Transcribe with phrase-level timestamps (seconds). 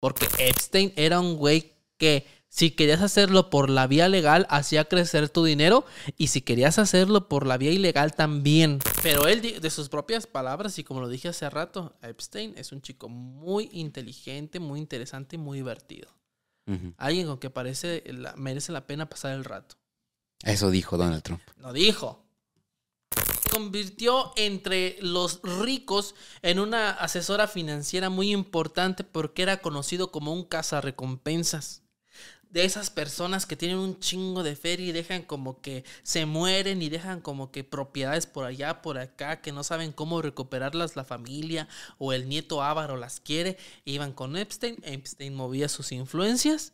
[0.00, 5.28] Porque Epstein era un güey que si querías hacerlo por la vía legal, hacía crecer
[5.28, 5.84] tu dinero.
[6.16, 8.78] Y si querías hacerlo por la vía ilegal, también.
[9.02, 12.80] Pero él, de sus propias palabras, y como lo dije hace rato, Epstein es un
[12.80, 16.08] chico muy inteligente, muy interesante y muy divertido.
[16.98, 19.76] Alguien con que parece la- merece la pena pasar el rato.
[20.42, 21.40] Eso dijo Donald Trump.
[21.56, 22.24] Lo dijo.
[23.50, 30.44] Convirtió entre los ricos en una asesora financiera muy importante porque era conocido como un
[30.44, 31.82] cazarrecompensas.
[32.50, 36.80] De esas personas que tienen un chingo de feria y dejan como que se mueren
[36.80, 41.04] y dejan como que propiedades por allá, por acá, que no saben cómo recuperarlas la
[41.04, 41.68] familia
[41.98, 43.58] o el nieto Ávaro las quiere.
[43.84, 46.72] Iban con Epstein, Epstein movía sus influencias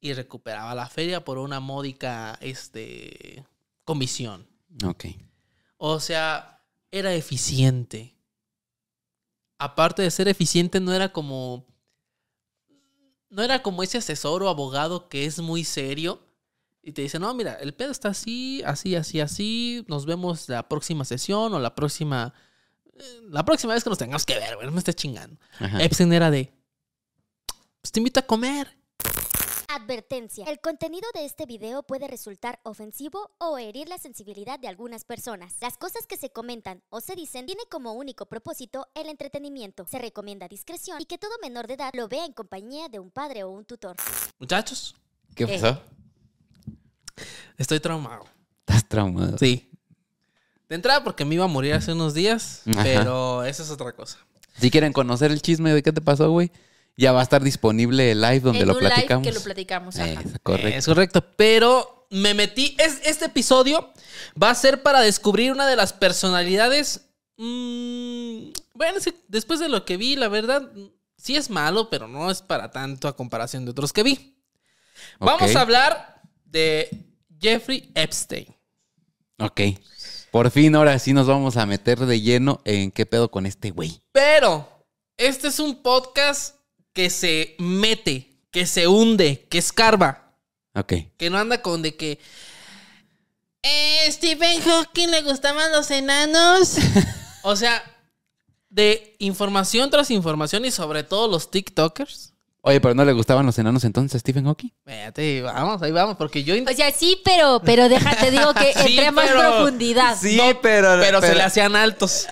[0.00, 3.42] y recuperaba la feria por una módica este,
[3.84, 4.46] comisión.
[4.84, 5.06] Ok.
[5.76, 8.16] O sea, era eficiente.
[9.58, 11.66] Aparte de ser eficiente, no era como.
[13.30, 16.22] No era como ese asesor o abogado que es muy serio
[16.82, 19.84] y te dice: No, mira, el pedo está así, así, así, así.
[19.88, 22.32] Nos vemos la próxima sesión o la próxima.
[22.94, 25.38] eh, La próxima vez que nos tengamos que ver, güey, no me estés chingando.
[25.58, 25.82] Ajá.
[25.82, 26.52] Epstein era de.
[27.80, 28.76] Pues te invito a comer.
[29.74, 30.44] Advertencia.
[30.46, 35.56] El contenido de este video puede resultar ofensivo o herir la sensibilidad de algunas personas.
[35.60, 39.84] Las cosas que se comentan o se dicen tiene como único propósito el entretenimiento.
[39.88, 43.10] Se recomienda discreción y que todo menor de edad lo vea en compañía de un
[43.10, 43.96] padre o un tutor.
[44.38, 44.94] Muchachos,
[45.34, 45.58] ¿Qué ¿Qué?
[45.58, 45.82] pasó?
[47.58, 48.26] estoy traumado.
[48.60, 49.36] Estás traumado.
[49.38, 49.68] Sí.
[50.68, 52.84] De entrada porque me iba a morir hace unos días, Ajá.
[52.84, 54.18] pero eso es otra cosa.
[54.56, 56.52] Si quieren conocer el chisme de qué te pasó, güey,
[56.96, 59.24] ya va a estar disponible el live donde en lo un platicamos.
[59.24, 59.96] live que lo platicamos.
[59.96, 60.08] ajá.
[60.12, 60.78] Eh, correcto.
[60.78, 62.76] Es correcto, pero me metí.
[62.78, 63.92] es- este episodio
[64.40, 67.06] va a ser para descubrir una de las personalidades.
[67.36, 70.70] mm, bueno, es que después de lo que vi, la verdad,
[71.16, 74.36] sí es malo, pero no es para tanto a comparación de otros que vi.
[75.18, 76.88] Vamos a hablar de
[77.40, 78.46] Jeffrey Epstein.
[79.38, 79.60] Ok.
[80.30, 83.70] Por fin, ahora sí nos vamos a meter de lleno en qué pedo con este
[83.70, 84.00] güey.
[84.12, 84.68] Pero
[85.16, 86.56] este es un podcast
[86.94, 90.32] que se mete, que se hunde, que escarba.
[90.74, 90.94] Ok.
[91.18, 92.18] Que no anda con de que.
[93.62, 96.76] Eh, Stephen Hawking le gustaban los enanos.
[97.42, 97.82] o sea,
[98.70, 102.32] de información tras información y sobre todo los TikTokers.
[102.66, 104.70] Oye, pero no le gustaban los enanos entonces a Stephen Hawking.
[104.78, 106.54] Espérate, vamos, ahí vamos, porque yo.
[106.54, 110.16] O sea, sí, pero, pero déjate, digo que Sí, entre a más pero- profundidad.
[110.22, 112.26] No, pero, pero, se le hacían altos.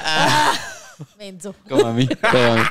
[1.18, 1.54] Menso.
[1.68, 2.06] Como a mí.
[2.08, 2.62] como a mí.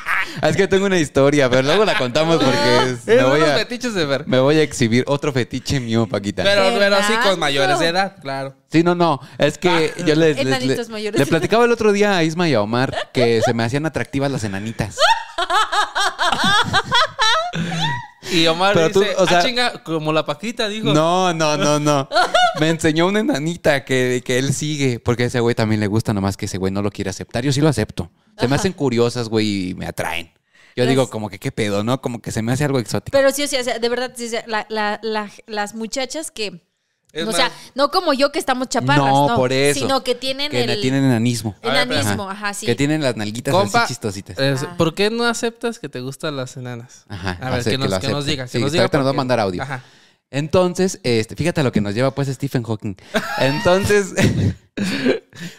[0.42, 3.42] Ah, Es que tengo una historia, pero luego la contamos porque es- me, Es voy
[3.42, 4.28] a, fetiches de ver.
[4.28, 6.44] me voy a exhibir otro fetiche mío, Paquita.
[6.44, 8.56] Pero, pero sí con mayores de edad, claro.
[8.72, 9.20] Sí, no, no.
[9.38, 11.20] Es que yo les, les- Enanitos le- mayores.
[11.20, 14.32] le platicaba el otro día a Isma y a Omar que se me hacían atractivas
[14.32, 14.98] las enanitas.
[18.32, 20.94] Y Omar Pero tú, dice, o sea- ah, chinga, como la Paquita dijo.
[20.94, 22.08] No, no, no, no.
[22.60, 26.14] Me enseñó una enanita que, que él sigue, porque a ese güey también le gusta,
[26.14, 27.44] nomás que ese güey no lo quiere aceptar.
[27.44, 28.10] Yo sí lo acepto.
[28.40, 30.32] Se me hacen curiosas, güey, y me atraen.
[30.76, 32.02] Yo Las- digo, como que qué pedo, ¿no?
[32.02, 33.18] Como que se me hace algo exótico.
[33.18, 36.62] Pero sí, o sea, de verdad, sí, o sea, la- la- la- las muchachas que.
[37.12, 39.82] Es o más- sea, no como yo que estamos chaparras, No, no, por eso.
[39.82, 41.58] Sino que tienen que el tienen enanismo.
[41.62, 42.66] Enanismo, ajá, sí.
[42.66, 44.40] Que tienen las nalguitas Compa, así chistositas.
[44.40, 44.64] es-.
[44.78, 47.04] ¿Por qué no aceptas que te gustan las enanas?
[47.10, 47.38] Ajá.
[47.42, 48.46] A ver, que nos, que nos diga.
[48.46, 49.62] Que Sí, nos diga ahorita nos va a porque- mandar audio.
[49.62, 49.84] Ajá.
[50.30, 52.96] Entonces, este, fíjate a lo que nos lleva pues Stephen Hawking.
[53.40, 54.14] Entonces,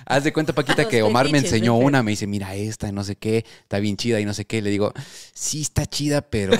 [0.06, 3.04] haz de cuenta, Paquita, que Omar me enseñó una, me dice, mira esta, y no
[3.04, 4.62] sé qué, está bien chida y no sé qué.
[4.62, 4.92] Le digo,
[5.34, 6.54] sí está chida, pero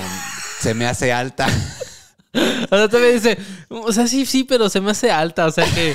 [0.61, 1.47] se me hace alta.
[2.35, 3.37] O sea, también dice,
[3.69, 5.95] o sea, sí, sí, pero se me hace alta, o sea que...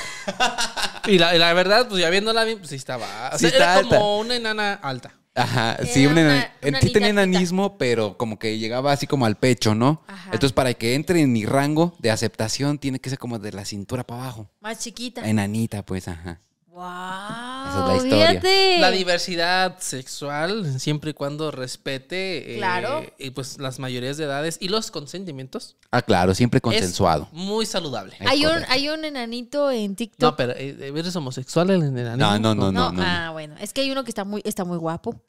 [1.08, 3.32] Y la, y la verdad, pues ya viéndola bien, pues sí estaba...
[3.34, 3.98] O Sí sea, era está alta.
[3.98, 5.14] como una enana alta.
[5.34, 9.26] Ajá, sí, Era una- en- una sí tenía enanismo, pero como que llegaba así como
[9.26, 10.04] al pecho, ¿no?
[10.08, 10.26] Ajá.
[10.34, 13.64] Entonces, para que entre en mi rango de aceptación, tiene que ser como de la
[13.64, 14.50] cintura para abajo.
[14.62, 15.28] Más chiquita.
[15.28, 16.40] Enanita, pues, ajá.
[16.78, 16.84] Wow.
[16.86, 18.30] Esa es la historia.
[18.30, 18.78] Fíjate.
[18.80, 22.54] La diversidad sexual, siempre y cuando respete...
[22.54, 23.04] eh, Claro.
[23.18, 25.76] y pues las mayorías de edades y los consentimientos.
[25.90, 27.30] Ah, claro, siempre es consensuado.
[27.32, 28.16] muy saludable.
[28.20, 30.36] Es Hay un, hay un enanito en No, TikTok.
[30.36, 32.16] pero eh, ¿eres homosexual el enanismo?
[32.18, 33.04] No, no, no, No, no, no.
[33.04, 33.56] ah, bueno.
[33.60, 35.20] Es que hay uno que está muy, está muy guapo.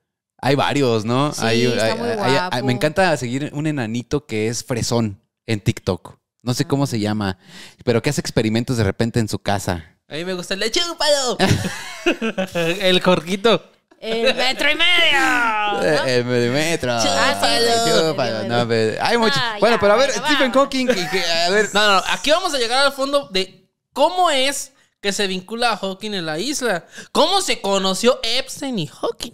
[0.41, 1.33] Hay varios, ¿no?
[1.33, 2.67] Sí, Hay- está hay- muy hay- hay- guapo.
[2.67, 6.19] me encanta seguir un enanito que es fresón en TikTok.
[6.43, 7.39] No sé cómo se llama,
[7.85, 9.95] pero que hace experimentos de repente en su casa.
[10.09, 11.37] A mí me gusta el de chúpalo.
[12.55, 13.63] el corquito.
[14.01, 15.83] El metro y medio.
[15.83, 16.97] Eh, eh, medio metro.
[17.01, 18.11] Chúpalo.
[18.11, 20.53] Chúpalo, no, pero- hay mucho- Ah, Bueno, ya, pero a ver, bueno, Stephen.
[20.53, 21.69] Hawking, que- a ver.
[21.75, 25.73] No, no, no, aquí vamos a llegar al fondo de cómo es que se vincula
[25.73, 26.87] a Hawking en la isla.
[27.13, 29.33] ¿Cómo se conoció Epstein y Hawking?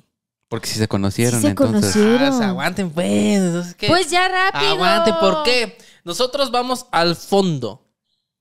[0.48, 1.92] Porque si se conocieron, Sí se entonces.
[1.92, 2.32] conocieron.
[2.32, 3.06] Ah, o sea, aguanten, pues.
[3.66, 4.72] es que- Pues ya rápido.
[4.72, 5.76] Aguanten, ¿por qué?
[6.04, 7.86] Nosotros vamos al fondo,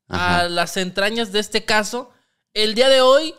[0.07, 0.39] Ajá.
[0.41, 2.11] a las entrañas de este caso.
[2.53, 3.33] El día de hoy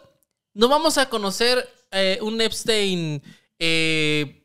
[0.55, 3.22] no vamos a conocer eh, un Epstein,
[3.61, 4.43] eh,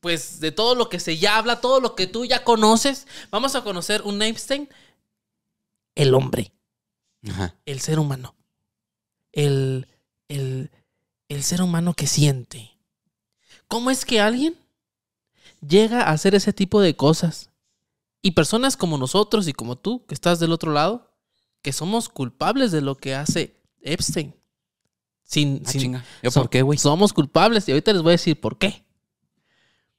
[0.00, 3.06] pues de todo lo que se ya habla, todo lo que tú ya conoces.
[3.30, 4.68] Vamos a conocer un Epstein,
[5.96, 6.52] el hombre,
[7.28, 7.56] Ajá.
[7.66, 8.36] el ser humano,
[9.32, 9.88] el,
[10.28, 10.70] el,
[11.28, 12.78] el ser humano que siente.
[13.66, 14.56] ¿Cómo es que alguien
[15.66, 17.50] llega a hacer ese tipo de cosas?
[18.20, 21.10] Y personas como nosotros y como tú, que estás del otro lado,
[21.62, 24.34] que somos culpables de lo que hace Epstein.
[25.22, 26.04] Sin, Ah, sin- chinga.
[26.22, 26.78] ¿Yo so- por qué, güey?
[26.78, 28.84] Somos culpables y ahorita les voy a decir por qué.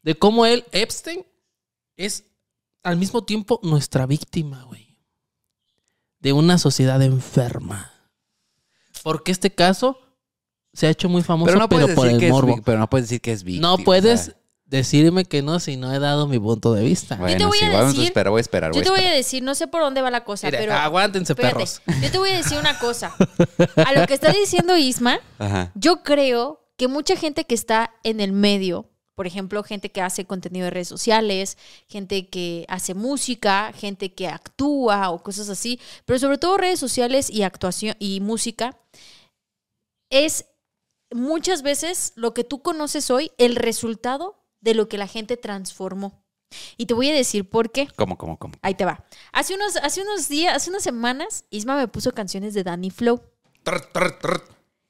[0.01, 1.25] De cómo él, Epstein,
[1.97, 2.25] es
[2.83, 4.97] al mismo tiempo nuestra víctima, güey.
[6.19, 7.91] De una sociedad enferma.
[9.03, 9.97] Porque este caso
[10.73, 12.61] se ha hecho muy famoso, Pero no puedes por decir el que morbo.
[12.63, 13.67] pero no puedes decir que es víctima.
[13.69, 14.35] No o puedes sea.
[14.65, 17.15] Decirme que no si no he dado mi punto de vista.
[17.17, 18.71] Bueno, te voy sí, a vamos a decir- esperar, voy a esperar.
[18.73, 20.73] Yo te voy a decir, no sé por dónde va la cosa, pero.
[20.73, 21.81] aguántense, espérate, perros.
[22.01, 23.15] Yo te voy a decir una cosa.
[23.85, 25.71] A lo que está diciendo Isma, Ajá.
[25.75, 30.25] yo creo que mucha gente que está en el medio, por ejemplo, gente que hace
[30.25, 31.57] contenido de redes sociales,
[31.87, 37.29] gente que hace música, gente que actúa o cosas así, pero sobre todo redes sociales
[37.29, 38.75] y actuación y música,
[40.09, 40.45] es
[41.11, 46.23] muchas veces lo que tú conoces hoy el resultado de lo que la gente transformó.
[46.77, 47.87] Y te voy a decir por qué.
[47.95, 48.53] ¿Cómo, cómo, cómo?
[48.61, 49.03] Ahí te va.
[49.31, 53.21] Hace unos, hace unos días, hace unas semanas, Isma me puso canciones de Danny Flow.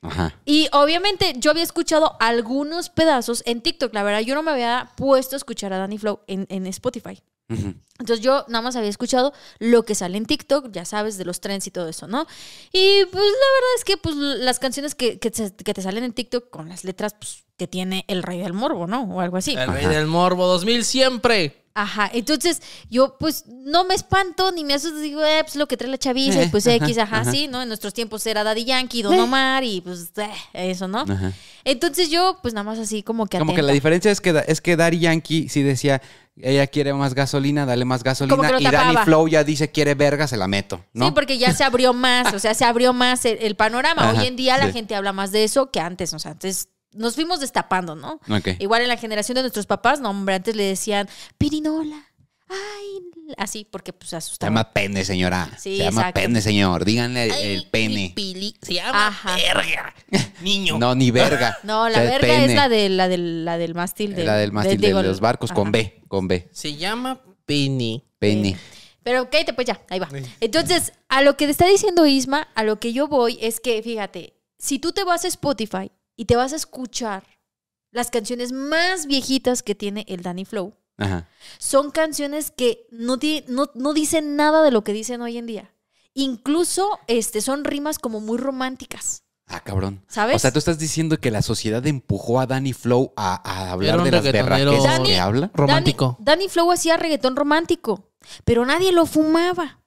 [0.01, 0.37] Ajá.
[0.43, 3.93] Y obviamente yo había escuchado algunos pedazos en TikTok.
[3.93, 7.23] La verdad, yo no me había puesto a escuchar a Danny Flow en, en Spotify.
[7.49, 11.39] Entonces yo nada más había escuchado lo que sale en TikTok, ya sabes, de los
[11.39, 12.25] trends y todo eso, ¿no?
[12.71, 16.03] Y pues la verdad es que pues las canciones que, que, te, que te salen
[16.03, 19.03] en TikTok con las letras pues, que tiene el rey del morbo, ¿no?
[19.03, 19.51] O algo así.
[19.55, 19.93] El rey Ajá.
[19.93, 21.59] del morbo 2000 siempre.
[21.75, 22.61] Ajá, entonces
[22.91, 25.97] yo pues no me espanto ni me asusto, digo, eh, pues lo que trae la
[25.97, 27.31] chaviza, y Eh, pues ajá, X, ajá, ajá.
[27.31, 27.63] sí, ¿no?
[27.63, 30.99] En nuestros tiempos era Daddy Yankee, Don Omar y pues eh, eso, ¿no?
[30.99, 31.31] Ajá.
[31.63, 34.61] Entonces yo pues nada más así como que Como que la diferencia es que, es
[34.61, 35.99] que Daddy Yankee sí decía,
[36.35, 38.35] ella quiere más gasolina, dale más gasolina.
[38.35, 38.97] Como que lo y Danny.
[39.05, 40.85] Flow ya dice, quiere verga, se la meto.
[40.93, 41.07] ¿no?
[41.07, 44.09] Sí, porque ya se abrió más, o sea, se abrió más el, el panorama.
[44.11, 46.69] Ajá, Hoy en día la gente habla más de eso que antes, o sea, antes
[46.93, 48.19] nos fuimos destapando, ¿no?
[48.29, 48.49] Ok.
[48.59, 52.05] Igual en la generación de nuestros papás, no, hombre, antes le decían, pirinola,
[52.49, 52.99] ay,
[53.37, 55.49] así, porque pues se Se llama pene, señora.
[55.57, 56.21] Sí, se llama exacto.
[56.21, 56.85] pene, señor.
[56.85, 58.13] Díganle el, Ay, el pene.
[58.15, 58.55] pipili.
[58.61, 59.35] Se llama Ajá.
[59.35, 59.93] verga.
[60.41, 60.77] Niño.
[60.77, 61.57] No, ni verga.
[61.63, 62.45] No, la O sea, verga pene.
[62.45, 64.15] es la, de, la, del, la del mástil.
[64.15, 65.71] De, La del mástil de, digo, los barcos con.
[65.71, 66.49] B, con B.
[66.51, 68.03] Se llama Penny.
[68.19, 68.57] Pene.
[69.03, 70.07] Pero cállate, pues ya, ahí va.
[70.39, 73.81] Entonces, a lo que te está diciendo Isma, a lo que yo voy es que,
[73.83, 77.23] fíjate, si tú te vas a Spotify y te vas a escuchar
[77.91, 81.27] las canciones más viejitas que tiene el Danny Flow, Ajá.
[81.59, 83.17] son canciones que no,
[83.47, 85.73] no, no dicen nada de lo que dicen hoy en día.
[86.15, 90.03] Incluso este, son rimas como muy románticas, Ah, cabrón.
[90.07, 90.37] ¿sabes?
[90.37, 94.01] O sea, tú estás diciendo que la sociedad empujó a Danny Flow a, a hablar
[94.03, 95.51] de las berraquezas Danny- que habla.
[95.53, 96.15] Romántico.
[96.19, 98.11] Danny, Danny Flow hacía reggaetón romántico,
[98.45, 99.81] pero nadie lo fumaba.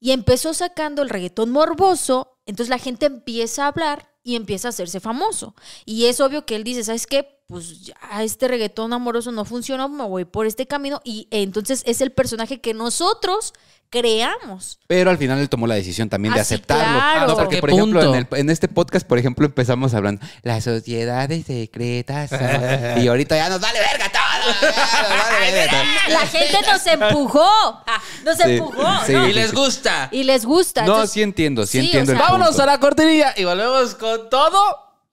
[0.00, 4.70] Y empezó sacando el reggaetón morboso, entonces la gente empieza a hablar y empieza a
[4.70, 5.54] hacerse famoso.
[5.84, 7.33] Y es obvio que él dice, ¿sabes qué?
[7.46, 11.00] Pues ya este reggaetón amoroso no funcionó, me voy por este camino.
[11.04, 13.52] Y entonces es el personaje que nosotros
[13.90, 14.78] creamos.
[14.86, 16.84] Pero al final él tomó la decisión también de Ah, aceptarlo.
[16.98, 17.26] claro.
[17.28, 20.64] No, porque, ¿Hasta por ejemplo, en, el- en este podcast, por ejemplo, empezamos hablando las
[20.64, 22.30] sociedades secretas.
[22.30, 22.40] son-".
[23.04, 24.70] y ahorita ya nos vale verga todo.
[24.72, 26.12] ya nos vale verga todo.
[26.14, 27.44] La gente nos empujó.
[27.86, 29.04] Ah, nos Sí, empujó.
[29.06, 29.12] sí.
[29.12, 29.28] ¿no?
[29.28, 30.08] Y les gusta.
[30.10, 30.80] Y les gusta.
[30.86, 32.62] No, entonces- sí entiendo, sí, Sí, entiendo o el Vámonos punto.
[32.62, 34.58] a la cortinilla y volvemos con todo.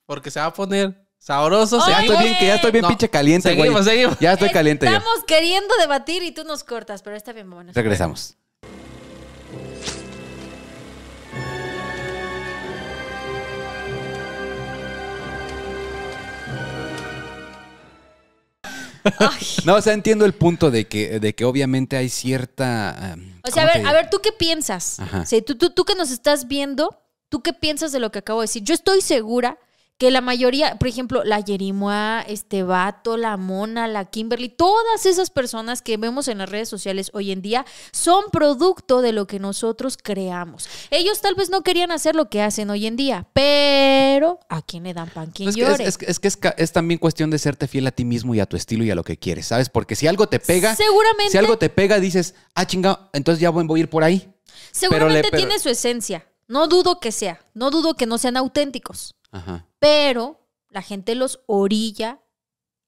[0.07, 1.79] Porque se va a poner sabroso.
[1.83, 3.61] Ay, Ya estoy bien, que ya estoy bien No, pinche caliente, güey.
[3.69, 4.19] seguimos, seguimos.
[4.19, 4.91] Ya estoy caliente yo.
[4.91, 7.71] Estamos queriendo debatir y tú nos cortas, pero está bien, bueno.
[7.73, 8.35] Regresamos.
[19.65, 23.15] No, o sea, entiendo el punto de que, de que obviamente hay cierta.
[23.15, 24.99] um, O sea, a ¿cómo ver, te a ver, ¿tú qué piensas?
[24.99, 25.25] Ajá.
[25.25, 28.41] Sí, tú, tú, tú que nos estás viendo, ¿tú qué piensas de lo que acabo
[28.41, 28.63] de decir?
[28.63, 29.57] Yo estoy segura
[30.01, 35.29] que la mayoría, por ejemplo, la Yerimua, este vato, la Mona, la Kimberly, todas esas
[35.29, 39.37] personas que vemos en las redes sociales hoy en día son producto de lo que
[39.37, 40.67] nosotros creamos.
[40.89, 44.85] Ellos tal vez no querían hacer lo que hacen hoy en día, pero ¿a quién
[44.85, 45.77] le dan pan Es que, es, llore?
[45.99, 48.57] que- es que es también cuestión de serte fiel a ti mismo y a tu
[48.57, 49.69] estilo y a lo que quieres, ¿sabes?
[49.69, 53.51] Porque si algo te pega, Seguramente, si algo te pega, dices, ah, chingado, entonces ya
[53.51, 54.27] voy, voy a ir por ahí.
[54.71, 56.25] seguramente pero- tiene su esencia.
[56.47, 59.13] No dudo que sea, no dudo que no sean auténticos.
[59.31, 59.67] Ajá.
[59.81, 62.19] Pero la gente los orilla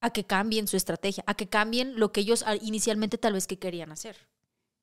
[0.00, 3.46] a que cambien su estrategia, a que cambien lo que ellos ah, inicialmente tal vez
[3.46, 4.16] que querían hacer.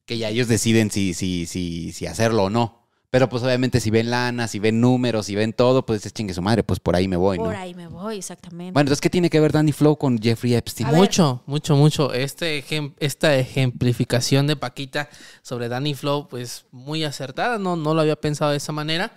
[0.06, 2.80] Que ya ellos deciden si, si, si, si hacerlo o no.
[3.12, 6.34] Pero pues obviamente si ven lana, si ven números, si ven todo, pues es chingue
[6.34, 7.44] su madre, pues por ahí me voy, ¿no?
[7.46, 8.72] Por ahí me voy, exactamente.
[8.72, 10.88] Bueno, entonces, ¿qué tiene que ver Danny Flow con Jeffrey Epstein?
[10.88, 11.00] A ver.
[11.02, 12.14] Mucho, mucho, mucho.
[12.14, 15.10] Este ejem- esta ejemplificación de Paquita
[15.42, 19.12] sobre Danny Flow, pues muy acertada, no, no lo había pensado de esa manera.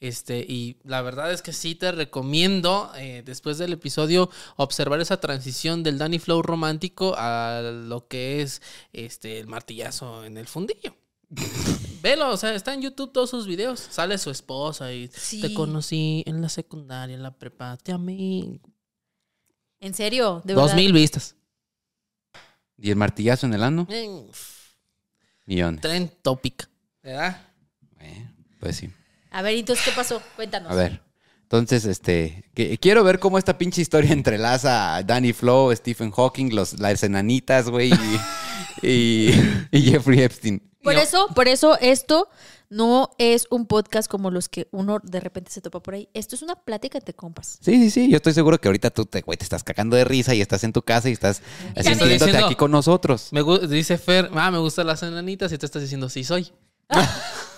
[0.00, 5.20] Este, y la verdad es que sí te recomiendo, eh, después del episodio, observar esa
[5.20, 8.62] transición del Danny Flow romántico a lo que es
[8.94, 10.96] este el martillazo en el fundillo.
[12.02, 13.78] Velo, o sea, está en YouTube todos sus videos.
[13.78, 15.42] Sale su esposa y Sí.
[15.42, 18.58] te conocí en la secundaria, en la prepa, te amé.
[19.80, 20.76] en serio, de Dos verdad.
[20.76, 21.36] mil vistas.
[22.78, 23.86] ¿Y el martillazo en el ano?
[23.90, 24.08] Eh,
[25.44, 25.82] Millones.
[25.82, 26.68] Trend topic.
[27.02, 27.46] ¿Verdad?
[27.98, 28.90] Bueno, pues sí.
[29.30, 30.22] A ver, entonces, ¿qué pasó?
[30.36, 30.70] Cuéntanos.
[30.72, 31.02] A ver.
[31.42, 36.50] Entonces, este, que- quiero ver cómo esta pinche historia entrelaza a Danny Flow, Stephen Hawking,
[36.54, 37.92] los, las enanitas, güey,
[38.82, 40.62] y, y- y Jeffrey Epstein.
[40.82, 42.28] Por eso, por eso esto
[42.70, 46.08] no es un podcast como los que uno de repente se topa por ahí.
[46.14, 47.58] Esto es una plática entre compas.
[47.60, 48.08] Sí, sí, sí.
[48.10, 50.64] Yo estoy seguro que ahorita tú te, güey, te estás cagando de risa y estás
[50.64, 51.42] en tu casa y estás
[51.74, 53.28] diciendo- aquí con nosotros.
[53.32, 56.50] Me dice Fer, ah, me gustan las enanitas y te estás diciendo sí soy.
[56.88, 56.94] Eh,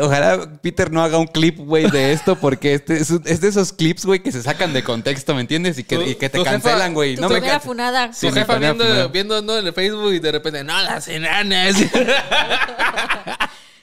[0.00, 3.48] Ojalá Peter no haga un clip, güey, de esto, porque este es, un- es de
[3.48, 5.78] esos clips, güey, que se sacan de contexto, ¿me entiendes?
[5.78, 7.16] Y que, Tu- y que te tu cancelan, güey.
[7.16, 8.12] Tu No me can- funada.
[8.12, 9.06] Sí, Su mi jefa viendo, funada.
[9.08, 9.58] viendo ¿no?
[9.58, 11.76] en el Facebook y de repente, no, las enanas.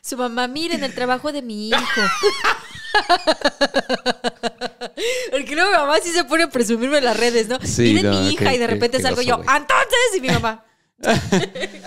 [0.04, 1.80] Su mamá, miren el trabajo de mi hijo.
[5.32, 7.58] Porque luego mi mamá sí se pone a presumirme en las redes, ¿no?
[7.64, 9.36] Sí, miren no, mi hija qué- y de repente qué salgo yo.
[9.38, 10.18] ¡entonces!
[10.18, 10.66] Y mi mamá.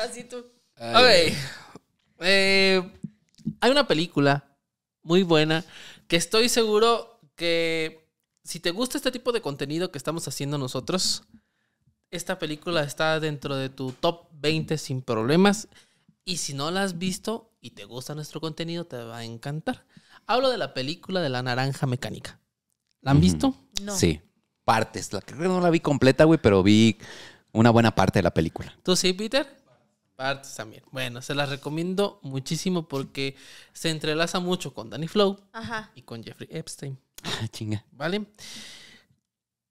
[0.08, 0.44] Así tú.
[0.78, 1.36] Ok.
[2.20, 2.90] Eh,
[3.60, 4.56] hay una película
[5.02, 5.64] muy buena
[6.08, 8.08] que estoy seguro que
[8.42, 11.24] si te gusta este tipo de contenido que estamos haciendo nosotros,
[12.10, 15.68] esta película está dentro de tu top 20 sin problemas.
[16.24, 19.84] Y si no la has visto y te gusta nuestro contenido, te va a encantar.
[20.26, 22.40] Hablo de la película de la naranja mecánica.
[23.00, 23.54] ¿La han visto?
[23.82, 23.94] No.
[23.94, 24.22] Sí,
[24.64, 25.12] partes.
[25.12, 26.96] La, creo que no la vi completa, güey, pero vi
[27.52, 28.74] una buena parte de la película.
[28.82, 29.63] ¿Tú sí, Peter?
[30.16, 30.84] Partes también.
[30.92, 33.36] Bueno, se las recomiendo muchísimo porque
[33.72, 35.90] se entrelaza mucho con Danny Flow Ajá.
[35.94, 37.84] y con Jeffrey Epstein, Ah, chinga.
[37.92, 38.26] ¿vale?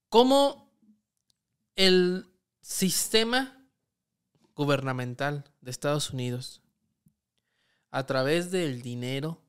[0.09, 0.69] Cómo
[1.75, 2.27] el
[2.61, 3.57] sistema
[4.55, 6.61] gubernamental de Estados Unidos,
[7.91, 9.41] a través del dinero,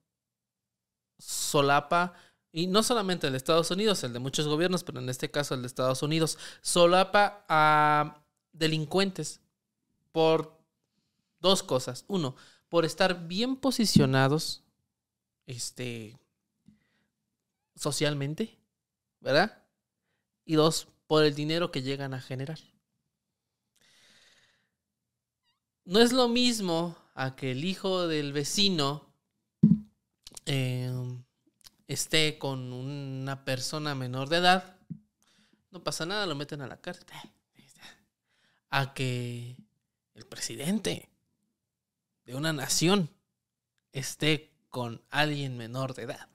[1.19, 2.15] solapa,
[2.53, 5.55] y no solamente el de Estados Unidos, el de muchos gobiernos, pero en este caso
[5.55, 8.23] el de Estados Unidos, solapa a
[8.53, 9.41] delincuentes
[10.13, 10.57] por
[11.45, 12.07] dos cosas.
[12.09, 12.35] Uno,
[12.71, 14.65] por estar bien posicionados
[15.47, 16.19] este,
[17.77, 18.59] socialmente,
[19.21, 19.63] ¿verdad?
[20.47, 22.59] Y dos, por el dinero que llegan a generar.
[25.85, 29.13] No es lo mismo a que el hijo del vecino
[30.47, 30.91] eh,
[31.87, 34.77] esté con una persona menor de edad.
[35.71, 37.07] No pasa nada, lo meten a la cárcel.
[38.71, 39.57] A que
[40.15, 41.14] el presidente
[42.25, 43.11] de una nación
[43.93, 46.29] esté con alguien menor de edad.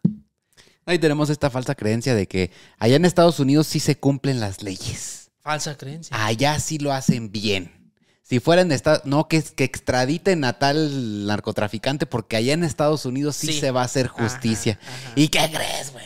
[0.85, 4.63] Ahí tenemos esta falsa creencia de que allá en Estados Unidos sí se cumplen las
[4.63, 5.31] leyes.
[5.39, 6.15] Falsa creencia.
[6.25, 7.91] Allá sí lo hacen bien.
[8.23, 13.05] Si fuera en Estados no que, que extraditen a tal narcotraficante, porque allá en Estados
[13.05, 13.59] Unidos sí, Sí.
[13.59, 14.77] se va a hacer justicia.
[14.81, 15.13] Ajá, ajá.
[15.15, 16.05] ¿Y qué crees, güey?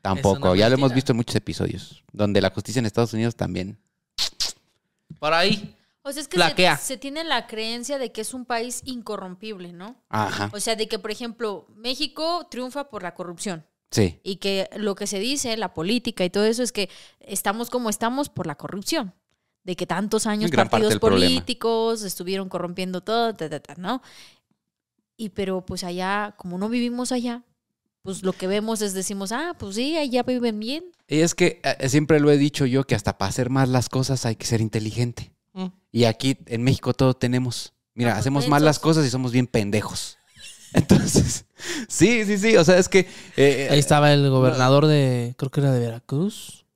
[0.00, 3.76] Tampoco, ya lo hemos visto en muchos episodios, donde la justicia en Estados Unidos también.
[5.18, 5.75] Por ahí.
[6.06, 9.72] O sea, es que se, se tiene la creencia de que es un país incorrompible,
[9.72, 9.96] ¿no?
[10.08, 10.50] Ajá.
[10.52, 13.66] O sea, de que, por ejemplo, México triunfa por la corrupción.
[13.90, 14.20] Sí.
[14.22, 17.90] Y que lo que se dice, la política y todo eso, es que estamos como
[17.90, 19.14] estamos por la corrupción.
[19.64, 21.26] De que tantos años Gran partidos problema.
[21.26, 24.00] políticos estuvieron corrompiendo todo, ta, ta, ta, ¿no?
[25.16, 27.42] Y pero pues allá, como no vivimos allá,
[28.02, 30.84] pues lo que vemos es decimos, ah, pues sí, allá viven bien.
[31.08, 33.88] Y es que eh, siempre lo he dicho yo que hasta para hacer más las
[33.88, 35.32] cosas hay que ser inteligente.
[35.96, 37.72] Y aquí en México todo tenemos.
[37.94, 40.18] Mira, Estamos hacemos mal las cosas y somos bien pendejos.
[40.74, 41.46] Entonces,
[41.88, 42.54] sí, sí, sí.
[42.58, 43.08] O sea, es que.
[43.38, 46.66] eh, Ahí estaba el gobernador de, creo que era de Veracruz,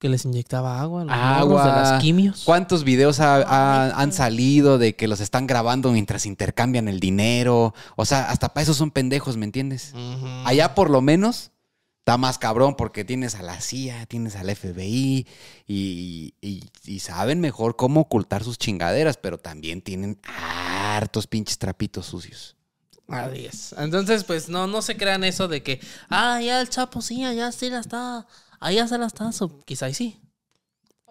[0.00, 1.04] que les inyectaba agua.
[1.04, 1.64] los Agua.
[1.66, 2.42] de las quimios.
[2.44, 6.98] ¿Cuántos videos ha- ha- Ay, han salido de que los están grabando mientras intercambian el
[6.98, 7.74] dinero?
[7.94, 9.92] O sea, hasta para eso son pendejos, ¿me entiendes?
[10.44, 11.52] Allá por lo menos
[12.08, 15.26] está más cabrón porque tienes a la CIA, tienes al FBI
[15.66, 22.06] y, y- y saben mejor cómo ocultar sus chingaderas, pero también tienen hartos pinches trapitos
[22.06, 22.56] sucios.
[23.08, 23.74] Así es.
[23.76, 27.52] Entonces, pues no, no se crean eso de que, ah, ya el Chapo sí, ya
[27.52, 28.26] sí la está
[28.60, 30.18] Ahí ya se las estás, o quizá ahí sí.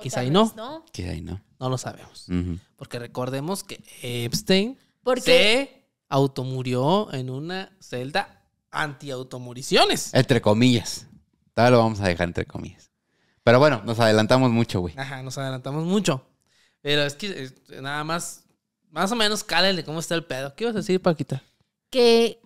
[0.02, 0.52] Quizá ahí no.
[0.56, 0.84] no.
[0.92, 1.42] Que ahí no.
[1.60, 2.26] No lo sabemos.
[2.76, 8.37] Porque recordemos que Epstein Porque se automurió en una celda
[8.82, 10.14] anti-automuriciones.
[10.14, 11.08] Entre comillas.
[11.54, 12.92] Todavía lo vamos a dejar entre comillas.
[13.44, 14.94] Pero bueno, nos adelantamos mucho, güey.
[14.98, 16.26] Ajá, nos adelantamos mucho.
[16.82, 18.46] Pero es que eh, nada más,
[18.90, 20.56] más o menos cálele cómo está el pedo.
[20.56, 21.42] ¿Qué ibas a decir, Paquita?
[21.90, 22.42] que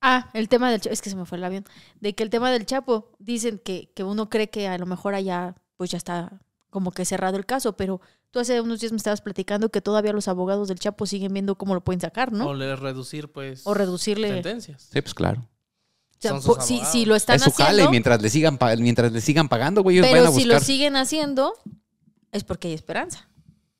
[0.00, 1.64] ah el tema del Chapo, es que se me fue el avión
[2.00, 5.14] de que el tema del Chapo dicen que, que uno cree que a lo mejor
[5.14, 6.40] allá pues ya está
[6.76, 10.12] como que cerrado el caso pero tú hace unos días me estabas platicando que todavía
[10.12, 13.62] los abogados del Chapo siguen viendo cómo lo pueden sacar no O le reducir, pues,
[13.64, 14.90] o reducirle sentencias.
[14.92, 15.40] Sí, pues claro.
[15.40, 17.68] o sea, po- si, si lo están es su jale.
[17.70, 20.52] haciendo Mientras le sigan, mientras le sigan pagando, güey, ellos van pero a si buscar.
[20.60, 21.54] lo siguen haciendo
[22.30, 23.26] es porque hay esperanza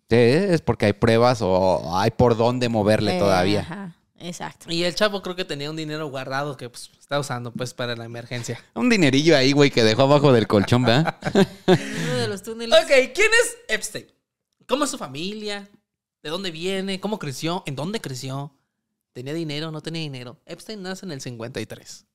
[0.09, 3.61] Sí, es porque hay pruebas o hay por dónde moverle Eh, todavía.
[3.61, 7.53] ajá, exacto Y el Chapo creo que tenía un dinero guardado que pues, está usando
[7.53, 8.63] pues para la emergencia.
[8.75, 11.19] Un dinerillo ahí, güey, que dejó abajo del colchón, ¿verdad?
[11.67, 14.07] uno de los túneles Ok, ¿quién es Epstein?
[14.67, 15.69] ¿Cómo es su familia?
[16.23, 16.99] ¿De dónde viene?
[17.01, 17.63] ¿Cómo creció?
[17.67, 18.53] ¿En dónde creció?
[19.13, 19.71] ¿Tenía dinero?
[19.71, 20.41] ¿No tenía dinero?
[20.45, 22.07] Epstein nace en el 53.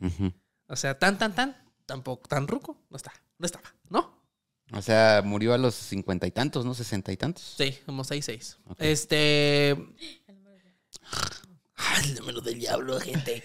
[0.00, 0.32] Ujú.
[0.66, 2.76] O sea, tan, tan, tan, tampoco, tan ruco.
[2.88, 4.20] No está, no estaba, ¿no?
[4.72, 6.74] O sea, murió a los cincuenta y tantos, ¿no?
[6.74, 7.54] Sesenta y tantos.
[7.58, 8.56] Sí, como 6-6.
[8.66, 8.76] Ok.
[8.78, 9.76] Este...
[11.76, 13.42] Ay, el número del diablo, gente.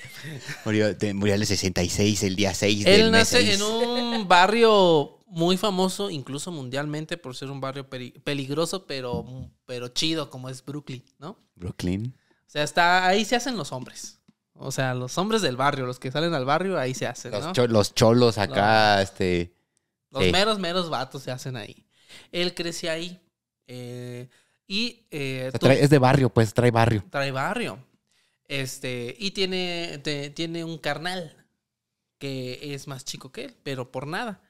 [0.65, 3.55] Murió, de- murió a los 66, el día 6 del Él mes nace seis.
[3.55, 9.25] en un barrio muy famoso, incluso mundialmente, por ser un barrio peri- peligroso, pero,
[9.65, 11.37] pero chido, como es Brooklyn, ¿no?
[11.55, 12.13] Brooklyn.
[12.45, 14.19] O sea, está, ahí se hacen los hombres.
[14.53, 17.43] O sea, los hombres del barrio, los que salen al barrio, ahí se hacen, Los,
[17.45, 17.53] ¿no?
[17.53, 19.53] cho- los cholos acá, este...
[20.11, 20.31] Los sí.
[20.31, 21.85] meros, meros vatos se hacen ahí.
[22.31, 23.19] Él crece ahí.
[23.67, 24.29] eh,
[24.67, 27.03] y eh, trae- es de barrio, pues, trae barrio.
[27.09, 27.79] trae barrio.
[28.47, 31.45] Este, y tiene, te- tiene un carnal
[32.19, 34.41] que es más chico que él, pero por nada.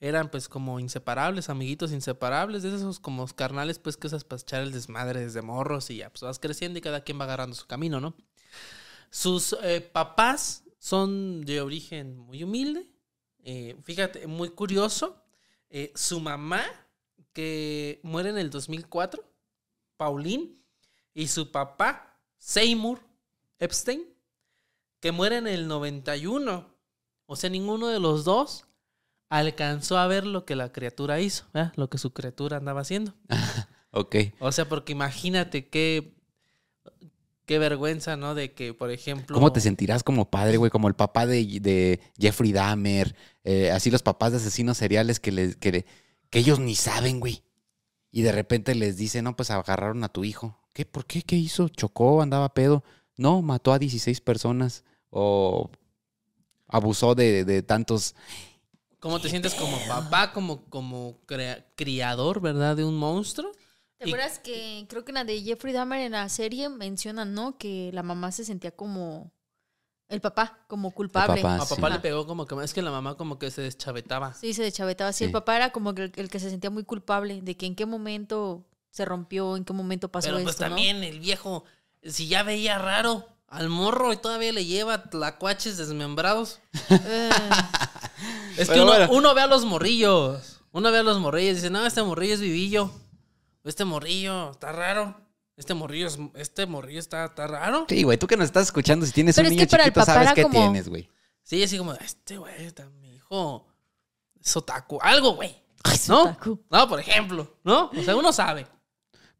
[0.00, 4.62] Eran pues como inseparables, amiguitos inseparables, de esos como carnales pues que usas para echar
[4.62, 7.66] el desmadre desde morros y ya pues vas creciendo y cada quien va agarrando su
[7.66, 8.16] camino, ¿no?
[9.10, 12.88] Sus eh, papás son de origen muy humilde,
[13.44, 15.22] eh, fíjate, muy curioso.
[15.70, 16.62] eh, su mamá,
[17.32, 19.24] que muere en el 2004,
[20.02, 20.56] Pauline,
[21.14, 22.98] y su papá, Seymour
[23.60, 24.02] Epstein,
[24.98, 26.74] que muere en el 91.
[27.26, 28.66] O sea, ninguno de los dos
[29.28, 31.44] alcanzó a ver lo que la criatura hizo,
[31.76, 33.14] lo que su criatura andaba haciendo.
[33.94, 34.16] Ok.
[34.38, 36.14] O sea, porque imagínate qué,
[37.44, 38.34] qué vergüenza, ¿no?
[38.34, 39.34] De que, por ejemplo...
[39.34, 40.70] ¿Cómo te sentirás como padre, güey?
[40.70, 45.30] Como el papá de, de Jeffrey Dahmer, eh, así los papás de asesinos seriales que,
[45.30, 45.84] les, que,
[46.30, 47.42] que ellos ni saben, güey.
[48.12, 50.58] Y de repente les dicen, no, pues agarraron a tu hijo.
[50.74, 50.84] ¿Qué?
[50.86, 51.22] ¿Por qué?
[51.22, 51.68] ¿Qué hizo?
[51.68, 52.22] ¿Chocó?
[52.22, 52.84] ¿Andaba pedo?
[53.16, 54.84] No, mató a 16 personas.
[55.10, 55.70] O
[56.68, 58.14] abusó de, de tantos...
[59.00, 62.76] ¿Cómo te sientes como papá, como, como crea- criador, ¿verdad?
[62.76, 63.50] De un monstruo.
[63.98, 67.34] ¿Te Y- acuerdas que creo que en la de Jeffrey Dahmer en la serie mencionan,
[67.34, 67.58] ¿no?
[67.58, 69.32] Que la mamá se sentía como
[70.12, 71.42] el papá, como culpable.
[71.42, 71.56] papá.
[71.56, 71.92] A papá sí.
[71.94, 74.34] le pegó como que es que la mamá como que se deschavetaba.
[74.34, 75.12] Sí, se deschavetaba.
[75.12, 75.24] Sí, Sí.
[75.24, 77.74] el papá era como que el, el que se sentía muy culpable de que en
[77.74, 80.68] qué momento se rompió, en qué momento pasó Pero pues esto, ¿no?
[80.70, 81.64] también el viejo,
[82.04, 86.60] si ya veía raro al morro y todavía le lleva tlacuaches desmembrados.
[86.90, 87.30] Eh,
[88.56, 89.08] Es que uno, bueno.
[89.12, 90.60] uno ve a los morrillos.
[90.72, 92.90] Uno ve a los morrillos y dice, no, este morrillo es vivillo.
[93.64, 95.16] Este morrillo está raro.
[95.56, 97.86] Este morrillo, es- este morrillo está, está raro.
[97.88, 100.32] Sí, güey, tú que nos estás escuchando, si tienes Pero un es niño chiquito, sabes
[100.32, 101.08] qué como- tienes, güey.
[101.42, 103.66] Sí, así como, este güey, está mi hijo.
[104.40, 104.98] Es otaku.
[105.02, 105.54] Algo, güey.
[106.08, 106.22] ¿No?
[106.22, 106.64] otaku.
[106.70, 107.58] No, por ejemplo.
[107.64, 107.90] ¿No?
[107.96, 108.66] O sea, uno sabe.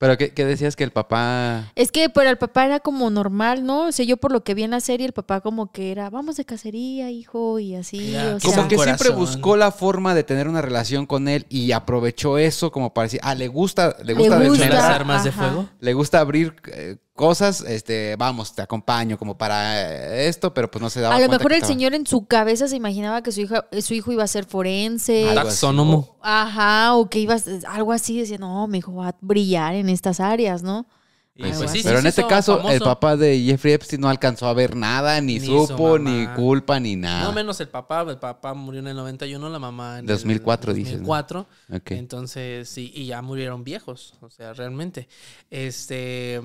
[0.02, 1.70] Pero ¿qué, qué decías que el papá...
[1.76, 3.86] Es que para el papá era como normal, ¿no?
[3.86, 6.10] O sea, yo por lo que vi en la serie, el papá como que era,
[6.10, 8.16] vamos de cacería, hijo, y así.
[8.16, 11.70] O sea, Como que siempre buscó la forma de tener una relación con él y
[11.70, 14.64] aprovechó eso como para decir, ah, le gusta, le gusta, Le de- gusta.
[14.64, 15.68] ¿Ven las armas de fuego?
[15.78, 20.80] le gusta abrir eh, cosas, este, vamos, te acompaño como para eh, esto, pero pues
[20.82, 23.22] no se daba a lo mejor que el estaba- señor en su cabeza se imaginaba
[23.22, 25.26] que su hija, su hijo iba a ser forense.
[25.34, 26.16] Taxónomo.
[26.22, 29.88] Ajá, o que iba a- algo así, decía, no, mi hijo va a brillar en
[29.88, 30.86] estas áreas, ¿no?
[31.34, 31.78] Pues sí, así.
[31.78, 34.76] sí, Pero en sí, este caso, el papá de Jeffrey Epstein no alcanzó a ver
[34.76, 37.24] nada, ni, Ni su supo, ni culpa, ni nada.
[37.24, 40.76] No menos el papá, el papá murió en el 91, la mamá en 2004 el
[40.76, 41.06] dices, ¿no?
[41.08, 41.46] 2004.
[41.74, 41.90] Ok.
[41.92, 45.08] Entonces, sí, y ya murieron viejos, o sea, realmente.
[45.50, 46.38] Este,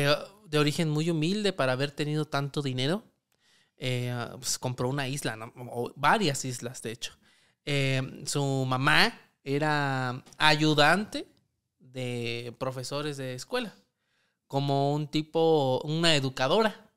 [0.00, 3.02] eh, de origen muy humilde para haber tenido tanto dinero,
[3.76, 5.52] eh, pues compró una isla, ¿no?
[5.56, 7.18] o varias islas, de hecho.
[7.64, 11.26] Eh, su mamá era ayudante
[11.78, 13.74] de profesores de escuela,
[14.46, 16.90] como un tipo, una educadora.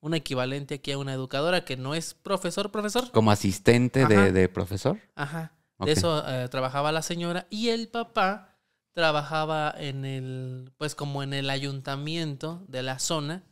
[0.00, 3.10] un equivalente aquí a una educadora que no es profesor, profesor.
[3.10, 5.00] Como asistente de, de profesor.
[5.16, 5.52] Ajá.
[5.80, 8.55] De eso eh, trabajaba la señora y el papá
[8.96, 13.44] trabajaba en el, pues como en el ayuntamiento de la zona,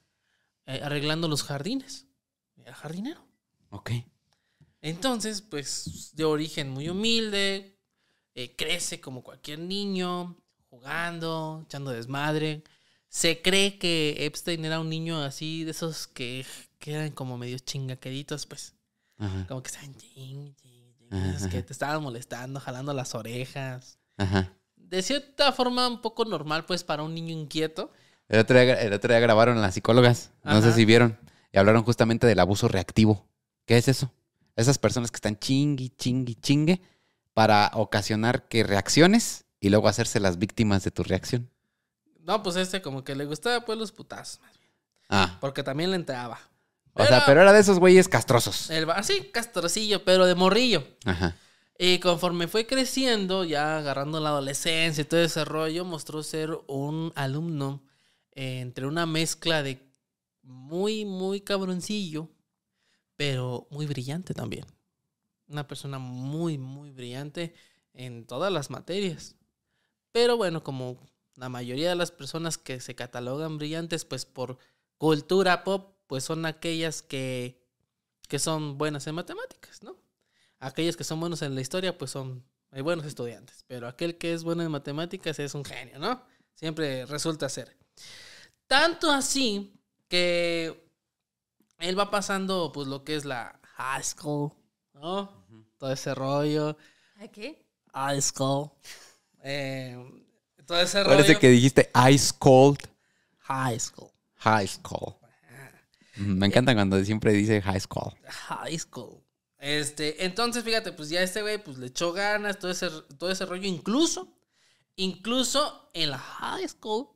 [0.65, 2.07] eh, arreglando los jardines.
[2.57, 3.23] Era jardinero.
[3.69, 3.91] Ok.
[4.81, 7.79] Entonces, pues de origen muy humilde,
[8.35, 10.35] eh, crece como cualquier niño,
[10.71, 12.65] jugando, echando desmadre.
[13.11, 16.47] Se cree que Epstein era un niño así de esos que,
[16.79, 18.75] que eran como medio chingaqueritos, pues.
[19.19, 19.45] Ajá.
[19.47, 21.67] Como que estaban ching, ching, ching, Ajá, que ajá.
[21.67, 23.99] te estaban molestando, jalando las orejas.
[24.17, 24.51] Ajá.
[24.89, 27.91] De cierta forma, un poco normal, pues, para un niño inquieto.
[28.29, 30.31] El otro, día, el otro día grabaron las psicólogas.
[30.45, 31.19] No sé si vieron.
[31.53, 33.27] Y hablaron justamente del abuso reactivo.
[33.67, 34.13] ¿Qué es eso?
[34.57, 36.81] Esas personas que están chingui, chingui, chingue
[37.33, 41.51] para ocasionar que reacciones y luego hacerse las víctimas de tu reacción.
[42.21, 44.41] No, pues este como que le gustaba, pues, los putazos.
[44.41, 44.71] más bien,
[45.09, 45.37] Ah.
[45.41, 46.39] Porque también le entraba.
[46.95, 48.71] O sea, pero era de esos güeyes castrosos.
[48.71, 50.87] El, sí, castrocillo, pero de morrillo.
[51.05, 51.37] Ajá.
[51.77, 57.13] Y conforme fue creciendo, ya agarrando la adolescencia y todo ese rollo, mostró ser un
[57.17, 57.83] alumno
[58.33, 59.93] eh, entre una mezcla de
[60.43, 62.31] muy, muy cabroncillo,
[63.17, 64.67] pero muy brillante también.
[65.49, 67.55] Una persona muy, muy brillante
[67.93, 69.37] en todas las materias.
[70.13, 70.99] Pero bueno, como
[71.35, 74.59] la mayoría de las personas que se catalogan brillantes, pues por
[74.97, 77.61] cultura pop, pues son aquellas que,
[78.29, 80.04] que son buenas en matemáticas, ¿no?
[80.65, 83.65] Aquellos que son buenos en la historia, pues son hay buenos estudiantes.
[83.69, 86.23] Pero aquel que es bueno en matemáticas es un genio, ¿no?
[86.55, 87.77] Siempre resulta ser.
[88.67, 89.73] Tanto así
[90.09, 90.91] que
[91.79, 94.53] él va pasando, pues, lo que es la high school,
[94.95, 95.45] ¿no?
[95.79, 96.77] Todo ese rollo.
[97.21, 97.65] ¿A qué?
[97.93, 98.71] High school.
[99.43, 99.97] Eh,
[100.67, 101.17] todo ese rollo.
[101.17, 102.79] Parece que dijiste ice cold
[103.41, 104.11] High school.
[104.39, 105.15] high school.
[106.17, 108.15] Me encanta cuando siempre dice high school.
[108.25, 109.24] High school.
[109.65, 113.47] Este, entonces, fíjate, pues ya este güey pues le echó ganas, todo ese, todo ese
[113.47, 114.29] rollo, incluso,
[114.95, 117.09] incluso en la high school,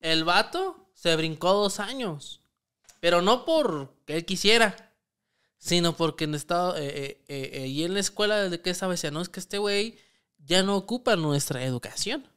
[0.00, 2.42] el vato se brincó dos años.
[3.00, 4.92] Pero no porque él quisiera,
[5.56, 9.10] sino porque en estado, eh, eh, eh, y en la escuela desde que estaba decía,
[9.10, 9.98] no, es que este güey
[10.36, 12.28] ya no ocupa nuestra educación.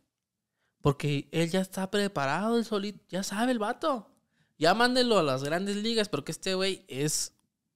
[0.79, 4.10] Porque él ya está preparado, el solito, ya sabe el vato.
[4.58, 7.34] Ya mándenlo a las grandes ligas, porque este güey es,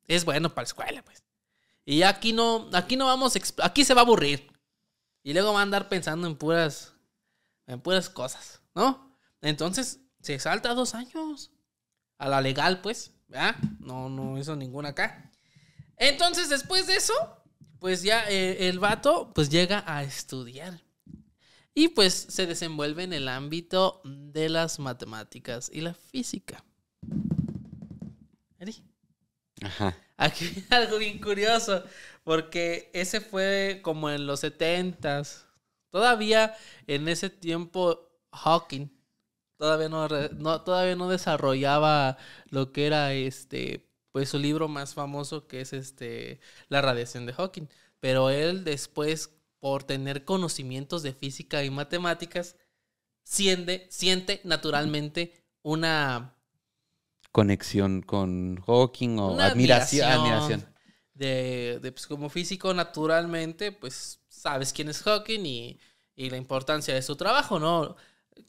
[0.08, 1.23] es bueno para la escuela, pues.
[1.86, 4.48] Y aquí no, aquí no vamos, aquí se va a aburrir.
[5.24, 6.94] Y luego va a andar pensando en puras,
[7.68, 9.18] en puras cosas, ¿no?
[9.42, 11.52] Entonces, se salta dos años.
[12.18, 13.56] A la legal, pues, ¿verdad?
[13.80, 15.32] No, no hizo ninguna acá.
[15.98, 17.14] Entonces, después de eso,
[17.80, 20.82] pues ya eh, el vato, pues llega a estudiar.
[21.76, 26.64] Y pues se desenvuelve en el ámbito de las matemáticas y la física.
[28.60, 28.84] Eri,
[29.62, 29.98] Ajá.
[30.18, 31.84] Aquí hay algo bien curioso,
[32.24, 35.46] porque ese fue como en los 70s.
[35.92, 36.56] Todavía
[36.88, 38.88] en ese tiempo Hawking
[39.58, 42.18] todavía no, no- todavía no desarrollaba
[42.50, 47.34] lo que era este pues su libro más famoso que es este La radiación de
[47.34, 47.68] Hawking,
[48.00, 52.58] pero él después por tener conocimientos de física y matemáticas
[53.24, 56.33] siente, siente naturalmente una
[57.34, 60.08] Conexión con Hawking o Una admiración.
[60.08, 60.62] admiración.
[60.62, 60.74] admiración.
[61.16, 65.80] de, de, pues, como físico naturalmente, pues sabes quién es Hawking y,
[66.16, 67.96] y la importancia de su trabajo, ¿no?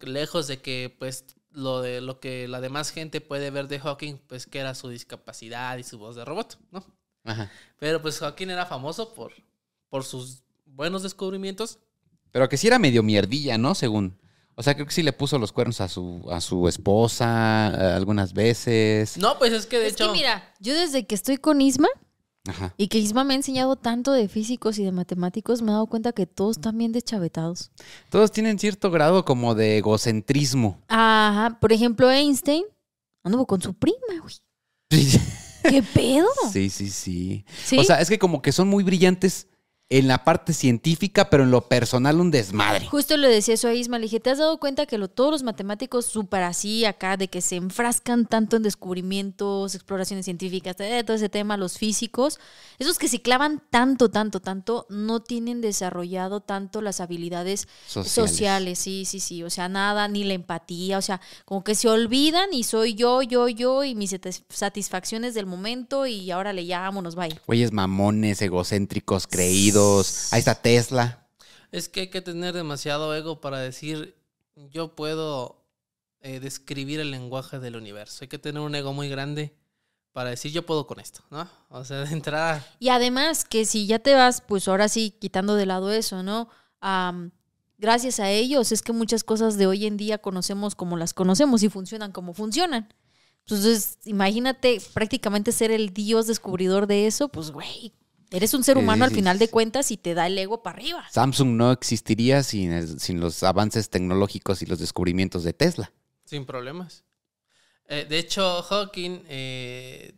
[0.01, 4.19] Lejos de que pues lo de lo que la demás gente puede ver de Hawking,
[4.29, 6.85] pues que era su discapacidad y su voz de robot, ¿no?
[7.25, 7.51] Ajá.
[7.79, 9.33] Pero pues Hawking era famoso por,
[9.89, 11.79] por sus buenos descubrimientos.
[12.33, 13.75] Pero que sí era medio mierdilla, ¿no?
[13.75, 14.19] Según.
[14.57, 17.93] O sea, creo que sí le puso los cuernos a su, a su esposa eh,
[17.95, 19.19] algunas veces.
[19.19, 20.07] No, pues es que de es hecho...
[20.07, 21.89] que mira, yo desde que estoy con Isma
[22.47, 22.73] Ajá.
[22.77, 25.87] y que Isma me ha enseñado tanto de físicos y de matemáticos, me he dado
[25.87, 27.73] cuenta que todos están bien deschavetados.
[28.11, 30.81] Todos tienen cierto grado como de egocentrismo.
[30.89, 32.65] Ajá, por ejemplo, Einstein
[33.25, 34.35] anduvo con su prima, güey.
[35.69, 36.29] ¿Qué pedo?
[36.53, 37.45] Sí, sí, sí.
[37.65, 37.79] ¿Sí?
[37.79, 39.49] O sea, es que como que son muy brillantes
[39.91, 42.87] en la parte científica, pero en lo personal un desmadre.
[42.87, 45.31] Justo le decía eso a Isma, le dije, ¿te has dado cuenta que lo, todos
[45.31, 51.05] los matemáticos súper así acá, de que se enfrascan tanto en descubrimientos, exploraciones científicas, eh,
[51.05, 52.41] todo ese tema, los físicos,
[52.79, 58.13] esos que se clavan tanto, tanto, tanto, no tienen desarrollado tanto las habilidades Sociales.
[58.31, 58.79] sociales.
[58.79, 62.53] sí, sí, sí, o sea, nada, ni la empatía, o sea, como que se olvidan
[62.55, 67.15] y soy yo, yo, yo y mis satis- satisfacciones del momento y ahora le llámonos,
[67.15, 67.39] bye.
[67.47, 69.74] Güeyes mamones, egocéntricos, creídos.
[70.31, 71.27] Ahí está Tesla.
[71.73, 74.17] Es que hay que tener demasiado ego para decir
[74.71, 75.65] yo puedo
[76.21, 78.19] eh, describir el lenguaje del universo.
[78.23, 79.55] Hay que tener un ego muy grande
[80.13, 81.49] para decir yo puedo con esto, ¿no?
[81.69, 82.65] O sea, de entrada.
[82.79, 86.49] Y además que si ya te vas, pues ahora sí, quitando de lado eso, ¿no?
[87.79, 91.63] Gracias a ellos es que muchas cosas de hoy en día conocemos como las conocemos
[91.65, 92.95] y funcionan como funcionan.
[93.41, 97.93] Entonces, imagínate prácticamente ser el dios descubridor de eso, pues güey,
[98.37, 101.05] eres un ser humano al final de cuentas y te da el ego para arriba.
[101.11, 105.93] Samsung no existiría sin, el- sin los avances tecnológicos y los descubrimientos de Tesla.
[106.25, 107.05] Sin problemas.
[107.87, 110.15] Eh, de hecho, Hawking, eh,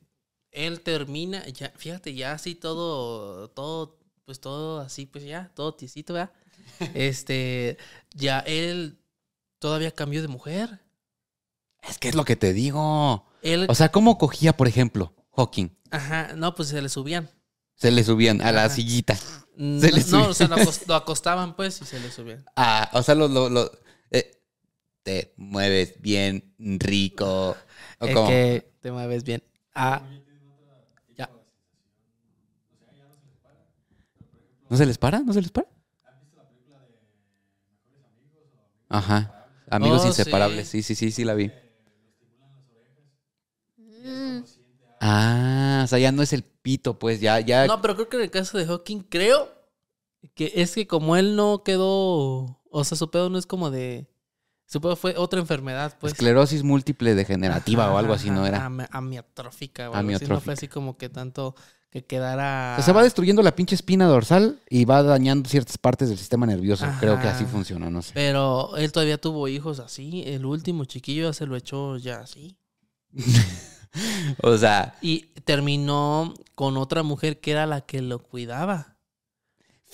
[0.52, 6.14] él termina, ya, fíjate, ya así todo, todo, pues todo así, pues ya, todo tiesito,
[6.14, 6.32] ¿verdad?
[6.94, 7.76] Este,
[8.14, 8.98] ya él
[9.58, 10.80] todavía cambió de mujer.
[11.82, 13.26] Es que es lo que te digo.
[13.42, 15.68] Él, O sea, ¿cómo cogía, por ejemplo, Hawking?
[15.90, 17.28] ajá, no, pues se le subían.
[17.76, 18.74] Se le subían a la Ajá.
[18.74, 19.16] sillita.
[19.56, 22.44] No, Se le no, o sea, lo, acos- lo acostaban pues y se le subían.
[22.56, 23.70] Ah, o sea, lo, lo, lo-
[24.10, 24.30] eh,
[25.02, 27.56] te mueves bien rico.
[27.98, 28.28] ¿O Es cómo?
[28.28, 29.42] que te mueves bien.
[29.74, 30.02] Ah,
[31.16, 31.30] ya.
[34.70, 35.20] ¿No se les para?
[35.20, 35.66] ¿No se les para?
[38.88, 39.48] Ajá.
[39.68, 40.68] Amigos Oh, inseparables.
[40.68, 41.50] Sí, sí, sí, sí, la vi.
[45.00, 45.55] Ah,
[45.86, 47.66] o sea, ya no es el pito, pues, ya, ya.
[47.66, 49.48] No, pero creo que en el caso de Hawking, creo
[50.34, 54.08] que es que como él no quedó, o sea, su pedo no es como de,
[54.66, 56.12] su pedo fue otra enfermedad, pues.
[56.12, 58.66] esclerosis múltiple degenerativa Ajá, o algo así, ¿no era?
[58.68, 61.54] ami- Amiotrófica o algo así, no fue así como que tanto
[61.90, 62.72] que quedara...
[62.72, 66.18] O sea, se va destruyendo la pinche espina dorsal y va dañando ciertas partes del
[66.18, 66.84] sistema nervioso.
[66.98, 68.10] Creo que así funciona, no sé.
[68.12, 72.58] Pero él todavía tuvo hijos así, el último chiquillo ya se lo echó ya así.
[74.42, 78.96] O sea, Y terminó con otra mujer que era la que lo cuidaba.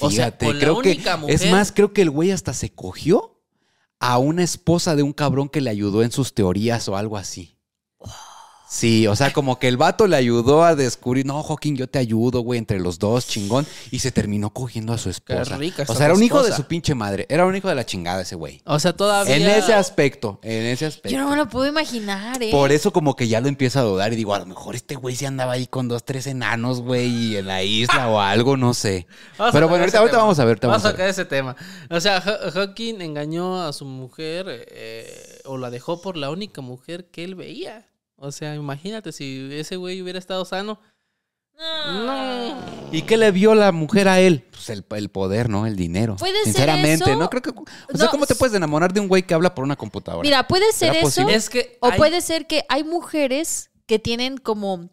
[0.00, 0.90] O sea, fíjate, con la creo que.
[0.90, 3.40] única Es mujer- más, creo que el güey hasta se cogió
[4.00, 7.56] a una esposa de un cabrón que le ayudó en sus teorías o algo así.
[8.72, 11.98] Sí, o sea, como que el vato le ayudó a descubrir, no, Joaquín, yo te
[11.98, 13.66] ayudo, güey, entre los dos, chingón.
[13.90, 15.58] Y se terminó cogiendo a su esposa.
[15.58, 17.26] rica o sea, era un hijo de su pinche madre.
[17.28, 18.62] Era un hijo de la chingada ese güey.
[18.64, 19.36] O sea, todavía...
[19.36, 21.10] En ese aspecto, en ese aspecto.
[21.10, 22.50] Yo no me lo puedo imaginar, ¿eh?
[22.50, 24.94] Por eso como que ya lo empiezo a dudar y digo, a lo mejor este
[24.94, 28.72] güey se andaba ahí con dos, tres enanos, güey, en la isla o algo, no
[28.72, 29.06] sé.
[29.36, 30.58] Vamos a Pero bueno, ahorita, vamos a ver.
[30.62, 31.56] Vamos a vamos a sacar ese tema.
[31.90, 37.10] O sea, Hawking engañó a su mujer eh, o la dejó por la única mujer
[37.10, 37.91] que él veía.
[38.24, 40.78] O sea, imagínate si ese güey hubiera estado sano.
[41.58, 42.56] No.
[42.92, 44.44] ¿Y qué le vio la mujer a él?
[44.52, 45.66] Pues el, el poder, ¿no?
[45.66, 46.14] El dinero.
[46.16, 47.16] Puede ser Sinceramente, eso.
[47.18, 47.28] ¿no?
[47.28, 47.50] Creo que.
[47.50, 47.64] O
[47.96, 50.22] sea, No, ¿cómo te puedes enamorar de un güey que habla por una computadora?
[50.24, 51.02] Mira, puede ser ¿Será eso.
[51.06, 51.34] posible?
[51.34, 51.78] Es que.
[51.80, 54.88] O hay- puede ser que hay mujeres que tienen como,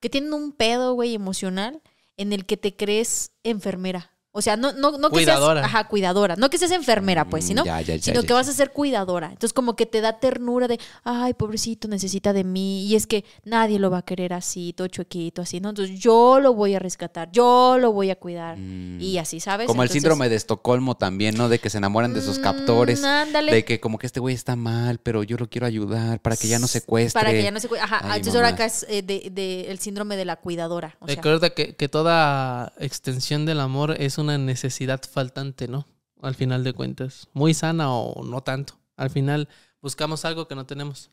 [0.00, 1.82] que tienen un pedo, güey, emocional
[2.16, 4.10] en el que te crees enfermera.
[4.32, 5.60] O sea, no, no, no que Cuidadora.
[5.60, 6.36] seas, ajá, cuidadora.
[6.36, 8.34] No que seas enfermera, pues, Mm, sino, ya, ya, ya, sino ya, que ya.
[8.34, 9.26] vas a ser cuidadora.
[9.26, 12.84] Entonces, como que te da ternura de, ay, pobrecito, necesita de mí.
[12.86, 15.70] Y es que nadie lo va a querer así, todo chuequito, así, ¿no?
[15.70, 18.56] Entonces, yo lo voy a rescatar, yo lo voy a cuidar.
[18.56, 19.00] Mm.
[19.00, 19.66] Y así, ¿sabes?
[19.66, 21.48] Como el síndrome de Estocolmo también, ¿no?
[21.48, 23.02] De que se enamoran de sus mm, captores.
[23.02, 23.52] ándale.
[23.52, 26.46] De que como que este güey está mal, pero yo lo quiero ayudar para que
[26.46, 27.18] ya no secuestre.
[27.20, 27.82] Para que ya no se cuide.
[27.82, 30.94] Ajá, Ay, entonces ahora acá es eh, de, de el síndrome de la cuidadora.
[31.00, 35.86] O sea, Recuerda que, que toda extensión del amor es una necesidad faltante, ¿no?
[36.22, 37.28] Al final de cuentas.
[37.32, 38.74] Muy sana o no tanto.
[38.96, 39.48] Al final
[39.80, 41.10] buscamos algo que no tenemos.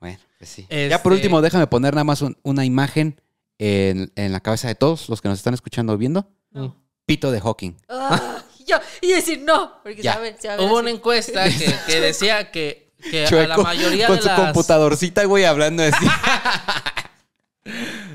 [0.00, 0.62] Bueno, pues sí.
[0.62, 3.20] Este- Ya por último, déjame poner nada más un- una imagen
[3.58, 6.26] en, en la cabeza de todos los que nos están escuchando o viendo.
[6.52, 6.68] Mm.
[7.04, 7.72] Pito de Hawking.
[7.88, 10.18] Ah, yo, y decir no, porque Ya.
[10.18, 10.74] ver Hubo así.
[10.80, 14.40] una encuesta que, que decía que, que a la Chueco, mayoría con de su las...
[14.40, 16.06] computadorcita, güey, hablando así.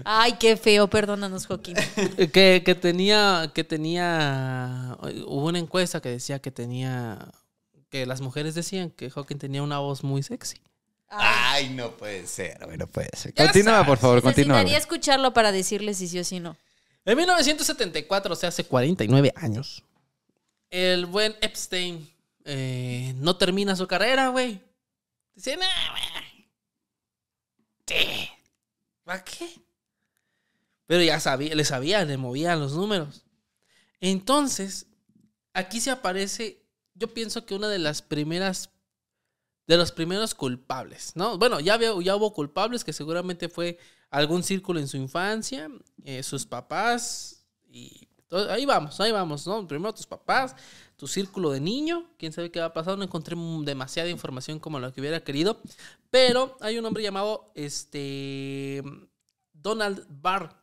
[0.03, 1.75] Ay, qué feo, perdónanos, Joaquín.
[2.33, 7.31] Que, que tenía, que tenía, hubo una encuesta que decía que tenía,
[7.89, 10.61] que las mujeres decían que Hawking tenía una voz muy sexy.
[11.09, 13.33] Ay, no puede ser, güey, no puede ser.
[13.33, 14.61] Ya Continúa, sabes, por favor, continúa.
[14.61, 14.75] Güey.
[14.75, 16.57] escucharlo para decirle si sí o si no.
[17.05, 19.83] En 1974, o sea, hace 49 años,
[20.71, 22.09] el buen Epstein
[22.43, 24.59] eh, no termina su carrera, güey.
[25.35, 26.49] Dice, nah, güey.
[27.87, 28.29] Sí.
[29.05, 29.47] ¿Para qué?
[30.87, 33.23] Pero ya sabía, le sabía, le movían los números.
[33.99, 34.87] Entonces,
[35.53, 36.63] aquí se aparece,
[36.93, 38.69] yo pienso que una de las primeras,
[39.67, 41.37] de los primeros culpables, ¿no?
[41.37, 43.79] Bueno, ya, había- ya hubo culpables que seguramente fue
[44.11, 45.69] algún círculo en su infancia,
[46.03, 48.07] eh, sus papás, y
[48.49, 49.67] ahí vamos, ahí vamos, ¿no?
[49.67, 50.55] Primero tus papás,
[50.95, 54.79] tu círculo de niño, quién sabe qué va a pasar, no encontré demasiada información como
[54.79, 55.61] lo que hubiera querido,
[56.09, 58.81] pero hay un hombre llamado, este,
[59.53, 60.55] Donald Barr,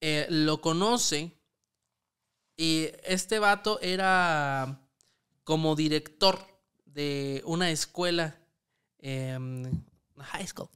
[0.00, 1.32] eh, lo conoce
[2.56, 4.80] y este vato era
[5.44, 6.38] como director
[6.84, 8.36] de una escuela,
[8.98, 9.82] em,
[10.18, 10.68] high school.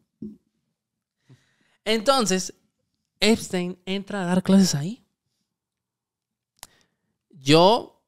[1.85, 2.55] Entonces,
[3.21, 5.02] Epstein entra a dar clases ahí.
[7.43, 8.01] Yo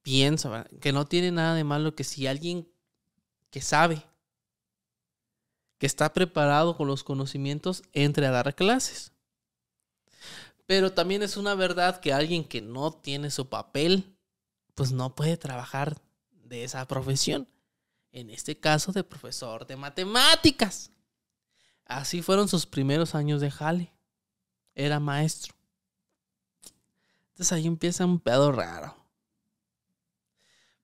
[0.00, 2.66] pienso que no tiene nada de malo que si alguien
[3.50, 4.02] que sabe,
[5.76, 9.12] que está preparado con los conocimientos, entre a dar clases.
[10.64, 14.16] Pero también es una verdad que alguien que no tiene su papel,
[14.74, 17.46] pues no puede trabajar de esa profesión.
[18.10, 20.90] En este caso, de profesor de matemáticas.
[21.84, 23.92] Así fueron sus primeros años de jale.
[24.74, 25.54] Era maestro.
[27.42, 28.94] Entonces ahí empieza un pedo raro.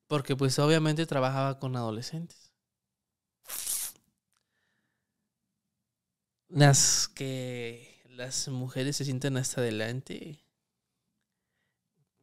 [0.08, 2.52] Porque pues obviamente trabajaba con adolescentes.
[6.48, 10.40] Las que las mujeres se sienten hasta adelante.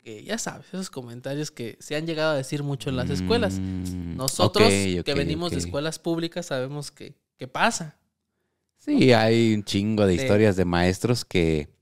[0.04, 3.58] Que ya sabes, esos comentarios que se han llegado a decir mucho en las escuelas.
[3.60, 7.98] Mm, Nosotros que venimos de escuelas públicas sabemos que, que pasa.
[8.80, 11.75] Sí, hay un chingo de De- historias de maestros que...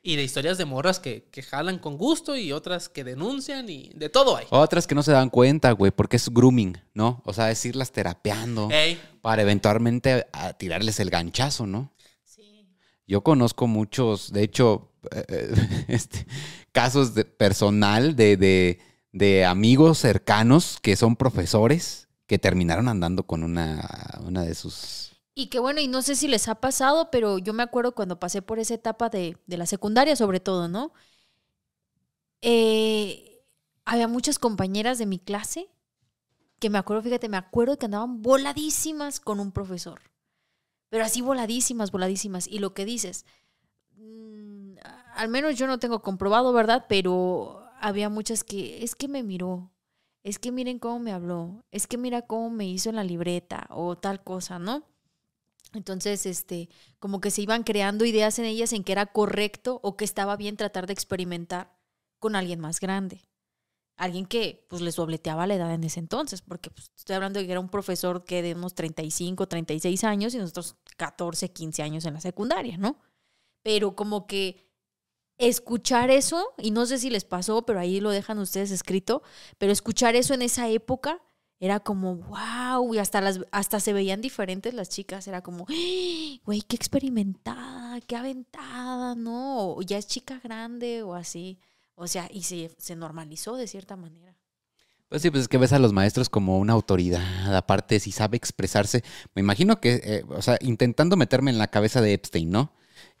[0.00, 3.90] Y de historias de morras que, que jalan con gusto y otras que denuncian y
[3.94, 4.46] de todo hay.
[4.50, 7.20] Otras que no se dan cuenta, güey, porque es grooming, ¿no?
[7.24, 11.92] O sea, es irlas terapeando Ey, para eventualmente a tirarles el ganchazo, ¿no?
[13.06, 16.26] Yo conozco muchos, de hecho, eh, eh, este,
[16.72, 18.80] casos de personal de, de-
[19.12, 25.17] de amigos cercanos que son profesores que terminaron andando con una, una de sus...
[25.38, 28.18] Y que bueno, y no sé si les ha pasado, pero yo me acuerdo cuando
[28.18, 30.92] pasé por esa etapa de, de la secundaria, sobre todo, ¿no?
[32.42, 33.40] Eh,
[33.84, 35.68] había muchas compañeras de mi clase
[36.58, 40.00] que me acuerdo, fíjate, me acuerdo que andaban voladísimas con un profesor.
[40.88, 42.48] Pero así voladísimas, voladísimas.
[42.48, 43.24] Y lo que dices,
[43.94, 44.74] mm,
[45.14, 46.86] al menos yo no tengo comprobado, ¿verdad?
[46.88, 49.70] Pero había muchas que, es que me miró,
[50.24, 53.68] es que miren cómo me habló, es que mira cómo me hizo en la libreta
[53.70, 54.82] o tal cosa, ¿no?
[55.74, 59.96] Entonces, este, como que se iban creando ideas en ellas en que era correcto o
[59.96, 61.76] que estaba bien tratar de experimentar
[62.18, 63.22] con alguien más grande.
[63.96, 67.46] Alguien que pues les dobleteaba la edad en ese entonces, porque pues, estoy hablando de
[67.46, 72.04] que era un profesor que de unos 35, 36 años y nosotros 14, 15 años
[72.04, 72.98] en la secundaria, ¿no?
[73.62, 74.68] Pero como que
[75.36, 79.22] escuchar eso, y no sé si les pasó, pero ahí lo dejan ustedes escrito,
[79.58, 81.20] pero escuchar eso en esa época
[81.60, 86.38] era como, wow, y hasta, las, hasta se veían diferentes las chicas, era como, "Ah,
[86.44, 89.72] güey, qué experimentada, qué aventada, ¿no?
[89.74, 91.58] O ya es chica grande o así.
[91.96, 94.36] O sea, y se, se normalizó de cierta manera.
[95.08, 98.36] Pues sí, pues es que ves a los maestros como una autoridad, aparte si sabe
[98.36, 99.02] expresarse.
[99.34, 102.72] Me imagino que, eh, o sea, intentando meterme en la cabeza de Epstein, ¿no?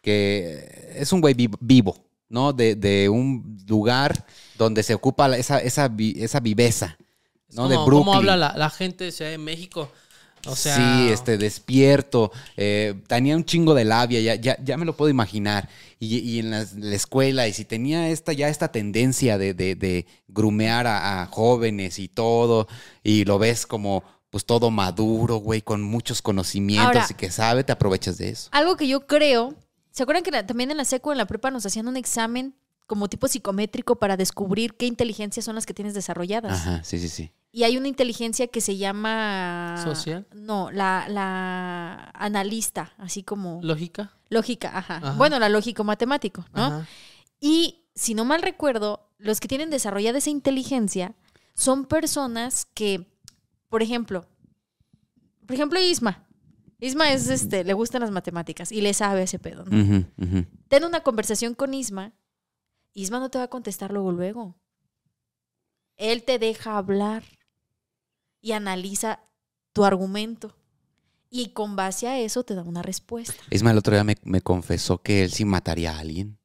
[0.02, 1.96] Que es un güey vi- vivo,
[2.28, 2.52] ¿no?
[2.52, 6.98] De, de un lugar donde se ocupa esa, esa, esa viveza,
[7.50, 7.62] ¿no?
[7.62, 8.16] como, de cómo Brooklyn.
[8.16, 9.90] habla la, la gente de Ciudad de México.
[10.46, 14.84] O sea, sí, este, despierto, eh, tenía un chingo de labia, ya, ya, ya me
[14.86, 15.68] lo puedo imaginar.
[15.98, 19.74] Y, y en la, la escuela, y si tenía esta, ya esta tendencia de, de,
[19.74, 22.68] de grumear a, a jóvenes y todo,
[23.02, 27.64] y lo ves como pues todo maduro, güey, con muchos conocimientos Ahora- y que sabe,
[27.64, 28.48] te aprovechas de eso.
[28.52, 29.54] Algo que yo creo,
[29.90, 32.54] ¿se acuerdan que la- también en la secu, en la prepa, nos hacían un examen
[32.86, 36.52] como tipo psicométrico para descubrir qué inteligencias son las que tienes desarrolladas?
[36.52, 37.32] Ajá, sí, sí, sí.
[37.50, 39.80] Y hay una inteligencia que se llama...
[39.82, 40.26] ¿Social?
[40.32, 43.60] No, la, la analista, así como...
[43.62, 44.12] lógica.
[44.28, 44.96] lógica, ajá.
[44.96, 45.12] Ajá.
[45.12, 46.64] Bueno, la lógico-matemático, ¿no?
[46.64, 46.86] Ajá.
[47.40, 51.14] Y si no mal recuerdo, los que tienen desarrollada esa inteligencia
[51.54, 53.10] son personas que,
[53.68, 54.26] por ejemplo,
[55.46, 56.26] por ejemplo, Isma.
[56.78, 60.04] Isma es este, le gustan las matemáticas y le sabe ese pedo, ¿no?
[60.68, 62.12] Ten una conversación con Isma.
[62.92, 64.56] Isma no te va a contestar luego luego.
[65.96, 67.24] Él te deja hablar
[68.48, 69.20] y analiza
[69.74, 70.54] tu argumento.
[71.30, 73.34] Y con base a eso te da una respuesta.
[73.50, 76.38] Isma el otro día me, me confesó que él sí mataría a alguien.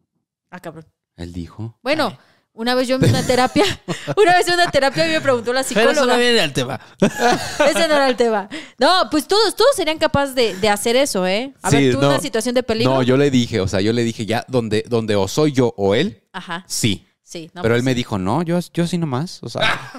[0.51, 0.85] Ah, cabrón.
[1.15, 1.77] Él dijo.
[1.81, 2.17] Bueno, Ay.
[2.51, 3.63] una vez yo en una terapia,
[4.17, 6.17] una vez en una terapia me preguntó la Pero eso no psicóloga.
[6.17, 6.81] viene al tema.
[6.99, 8.49] Ese no era el tema.
[8.77, 11.53] No, pues todos, todos serían capaces de, de hacer eso, ¿eh?
[11.61, 12.09] A Sí, ver, tú no.
[12.09, 12.93] una situación de peligro.
[12.93, 15.73] No, yo le dije, o sea, yo le dije ya, donde, donde o soy yo
[15.77, 17.07] o él, Ajá, sí.
[17.33, 17.51] Sí.
[17.53, 19.39] no, Pero él me dijo, no, yo, yo sí nomás.
[19.43, 19.91] O sea,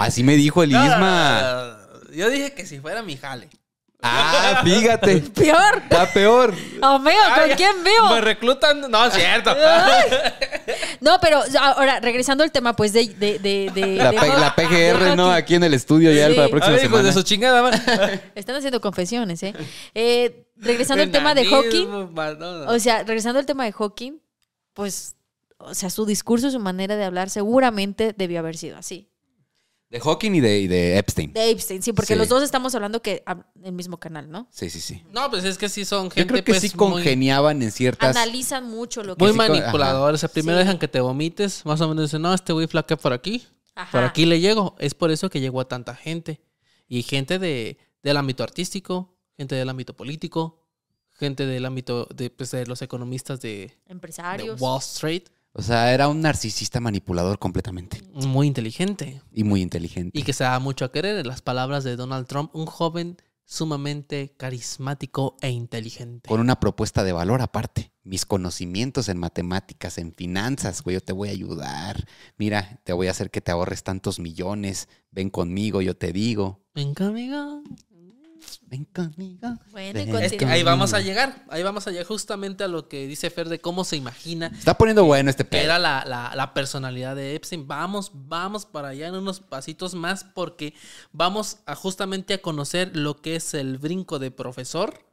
[0.00, 1.76] así me dijo el Isma.
[2.12, 3.48] Yo dije que si fuera mi jale.
[4.02, 5.20] Ah, fíjate.
[5.34, 5.78] Peor.
[5.82, 6.52] Está peor.
[6.82, 8.08] Amigo, ¿con Ay, quién vivo?
[8.14, 8.90] Me reclutan.
[8.90, 9.54] No, es cierto.
[11.00, 13.08] No, pero ahora, regresando al tema, pues, de...
[13.08, 14.40] de, de, de- La, de P- hockey.
[14.40, 15.24] la PGR, ¿no?
[15.26, 15.38] hockey.
[15.38, 16.34] Aquí en el estudio ya Sí.
[16.34, 17.02] para la próxima semana.
[17.04, 17.82] de su chingada, man.
[18.34, 19.54] Están haciendo confesiones, ¿eh?
[19.94, 21.86] Eh, regresando al tema de hockey.
[21.86, 22.70] No, no.
[22.72, 24.18] O sea, regresando al tema de Hawking,
[24.74, 25.16] pues,
[25.60, 29.06] o sea, su discurso, su manera de hablar seguramente debió haber sido así.
[29.88, 31.32] De Hawking y de, y de Epstein.
[31.32, 32.18] De Epstein, sí, porque Sí.
[32.18, 33.24] los dos estamos hablando que
[33.64, 34.46] el mismo canal, ¿no?
[34.50, 35.02] Sí, sí, sí.
[35.10, 37.72] No, pues es que sí son gente Yo creo que pues, sí muy- congeniaban en
[37.72, 38.14] ciertas...
[38.16, 39.24] Analizan mucho lo que...
[39.24, 40.18] Muy sí manipuladores.
[40.18, 40.64] O sea, primero Sí.
[40.64, 41.66] dejan que te vomites.
[41.66, 43.44] Más o menos dicen, no, este güey flaquea por aquí.
[43.74, 43.90] Ajá.
[43.90, 44.76] Por aquí le llego.
[44.78, 46.40] Es por eso que llegó a tanta gente.
[46.86, 50.62] Y gente de, del ámbito artístico, gente del ámbito político,
[51.18, 54.60] gente del ámbito de, pues, de los economistas de, de Empresarios.
[54.60, 55.24] Wall Street.
[55.52, 58.02] O sea, era un narcisista manipulador completamente.
[58.12, 59.20] Muy inteligente.
[59.32, 60.18] Y muy inteligente.
[60.18, 62.54] Y que se da mucho a querer en las palabras de Donald Trump.
[62.54, 66.28] Un joven sumamente carismático e inteligente.
[66.28, 67.92] Con una propuesta de valor aparte.
[68.04, 72.06] Mis conocimientos en matemáticas, en finanzas, güey, yo te voy a ayudar.
[72.38, 74.88] Mira, te voy a hacer que te ahorres tantos millones.
[75.10, 76.64] Ven conmigo, yo te digo.
[76.74, 77.60] Venga, amiga.
[78.66, 79.48] Ven conmigo.
[79.70, 80.52] Bueno, y Ven Es que continúa.
[80.54, 81.44] ahí vamos a llegar.
[81.48, 84.76] Ahí vamos a llegar justamente a lo que dice Fer de cómo se imagina Está
[84.78, 85.62] poniendo bueno este pedo.
[85.62, 87.66] era la, la- la personalidad de Epstein.
[87.68, 90.74] Vamos, vamos para allá en unos pasitos más porque
[91.12, 95.04] vamos a justamente a conocer lo que es el brinco de profesor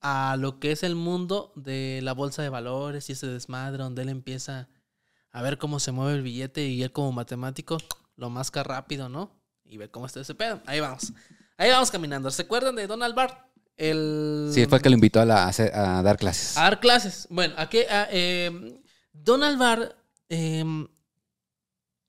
[0.00, 4.02] a lo que es el mundo de la bolsa de valores y ese desmadre donde
[4.02, 4.68] él empieza
[5.30, 7.78] a ver cómo se mueve el billete y él como matemático
[8.16, 9.30] lo masca rápido, ¿no?
[9.64, 10.60] Y ve cómo está ese pedo.
[10.66, 11.12] Ahí vamos.
[11.56, 12.30] Ahí vamos caminando.
[12.30, 13.38] ¿Se acuerdan de Donald Bart?
[13.76, 14.50] El...
[14.52, 16.56] Sí, fue el que lo invitó a, la- dar clases.
[16.56, 17.26] A dar clases.
[17.30, 18.80] Bueno, aquí a, eh,
[19.12, 19.96] Donald Barr,
[20.28, 20.64] eh,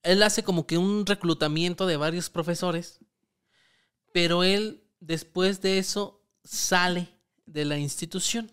[0.03, 2.99] él hace como que un reclutamiento de varios profesores,
[4.11, 7.09] pero él después de eso sale
[7.45, 8.51] de la institución.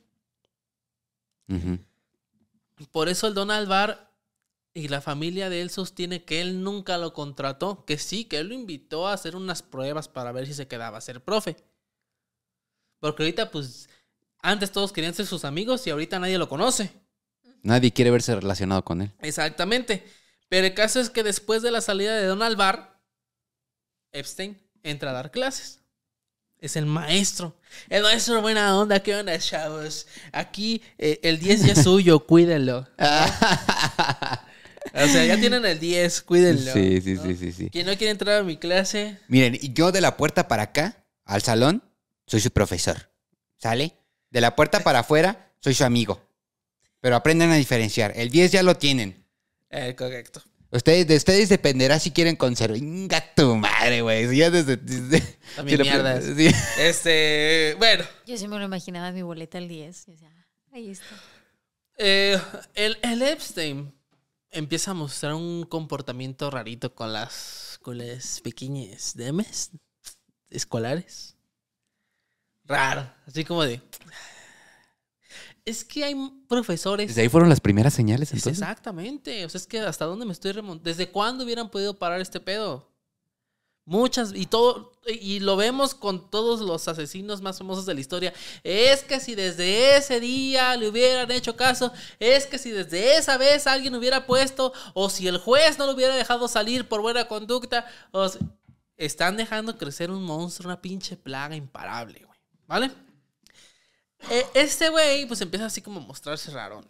[2.93, 4.10] Por eso el Donald Barr
[4.73, 8.49] y la familia de él sostiene que él nunca lo contrató, que sí, que él
[8.49, 11.57] lo invitó a hacer unas pruebas para ver si se quedaba a ser profe.
[13.01, 13.89] Porque ahorita, pues,
[14.43, 16.93] antes todos querían ser sus amigos y ahorita nadie lo conoce.
[17.63, 19.13] Nadie quiere verse relacionado con él.
[19.21, 20.05] Exactamente.
[20.49, 22.99] Pero el caso es que después de la salida de Donald Barr,
[24.13, 25.81] Epstein entra a dar clases.
[26.59, 27.57] Es el maestro.
[27.89, 29.01] El maestro buena onda.
[29.01, 30.07] ¿Qué onda, chavos?
[30.33, 32.87] Aquí eh, el 10 ya es suyo, cuídenlo.
[34.95, 36.73] O sea, ya tienen el 10, cuídenlo.
[36.73, 37.23] Sí, sí, ¿no?
[37.25, 37.71] sí, sí, sí.
[37.71, 41.05] Quien no quiere entrar a mi clase, Miren, y yo de la puerta para acá,
[41.25, 41.83] al salón,
[42.27, 43.11] soy su profesor.
[43.57, 43.95] ¿Sale?
[44.31, 46.27] De la puerta para afuera, soy su amigo.
[47.01, 48.13] Pero aprendan a diferenciar.
[48.17, 49.25] El 10 ya lo tienen.
[49.71, 50.43] eh, correcto.
[50.73, 52.79] Ustedes, de ustedes dependerá si quieren conservar.
[52.79, 54.29] Venga tu madre, güey.
[54.29, 54.77] Si ya desde.
[54.77, 55.19] desde-
[55.67, 56.25] si lo- mierdas.
[56.37, 56.49] sí.
[56.79, 60.05] Este, bueno, Yo sí me lo imaginaba mi boleta al 10.
[60.07, 61.17] y decía, "Ah, ahí está.
[61.99, 62.39] Eh,
[62.75, 63.93] el, el Epstein
[64.51, 69.71] empieza a mostrar un comportamiento rarito con las, con las pequeñas damas
[70.49, 71.37] escolares.
[72.65, 73.81] Raro, así como de...
[75.65, 76.15] Es que hay
[76.49, 77.09] profesores...
[77.09, 78.63] Desde ahí fueron las primeras señales, Es entonces.
[78.63, 80.89] exactamente, o sea, es que hasta dónde me estoy remontando.
[80.89, 82.91] ¿Desde cuándo hubieran podido parar este pedo?
[83.91, 88.33] Muchas, y todo, y lo vemos con todos los asesinos más famosos de la historia.
[88.63, 93.37] Es que si desde ese día le hubieran hecho caso, es que si desde esa
[93.37, 97.27] vez alguien hubiera puesto, o si el juez no lo hubiera dejado salir por buena
[97.27, 98.31] conducta, o
[98.97, 102.39] están dejando crecer un monstruo, una pinche plaga imparable, güey.
[102.69, 102.93] ¿Vale?
[104.31, 106.87] Eh, este güey, pues empieza así como a mostrarse rarón.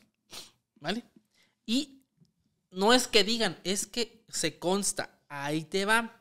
[0.79, 1.03] ¿Vale?
[1.65, 2.03] Y
[2.71, 6.20] no es que digan, es que se consta, ahí te va.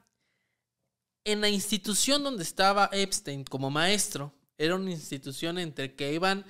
[1.23, 6.45] En la institución donde estaba Epstein como maestro, era una institución entre que iban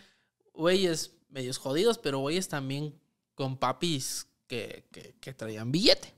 [0.54, 2.94] güeyes medios jodidos, pero güeyes también
[3.36, 6.14] con papis que, que- que traían billete.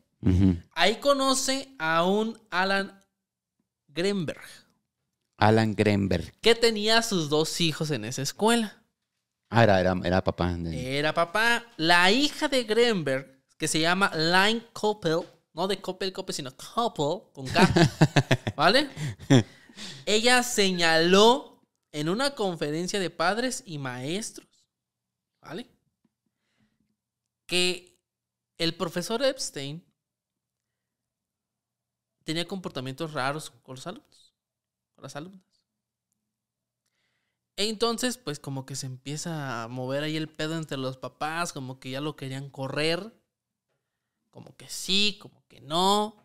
[0.74, 3.04] Ahí conoce a un Alan
[3.88, 4.42] Greenberg,
[5.38, 6.32] Alan Greenberg.
[6.42, 8.84] que tenía sus dos hijos en esa escuela.
[9.50, 10.56] Ah, era, era, era papá.
[10.72, 11.66] Era papá.
[11.78, 15.22] La hija de Greenberg, que se llama Line Coppel,
[15.54, 17.70] no de Coppel, Coppel, sino Coppel, con K,
[18.56, 18.90] ¿vale?
[20.06, 24.48] Ella señaló en una conferencia de padres y maestros,
[25.42, 25.70] ¿vale?
[27.46, 28.00] Que
[28.58, 29.84] el profesor Epstein
[32.24, 34.36] tenía comportamientos raros con los alumnos,
[34.96, 35.44] con las alumnas.
[37.58, 41.52] E entonces, pues como que se empieza a mover ahí el pedo entre los papás,
[41.52, 43.14] como que ya lo querían correr,
[44.32, 46.16] como que sí, como que no.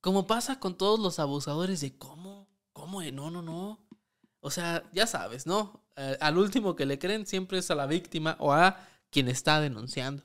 [0.00, 3.80] Como pasa con todos los abusadores de cómo, cómo de no, no, no.
[4.40, 5.82] O sea, ya sabes, ¿no?
[5.96, 8.78] Eh, al último que le creen siempre es a la víctima o a
[9.10, 10.22] quien está denunciando.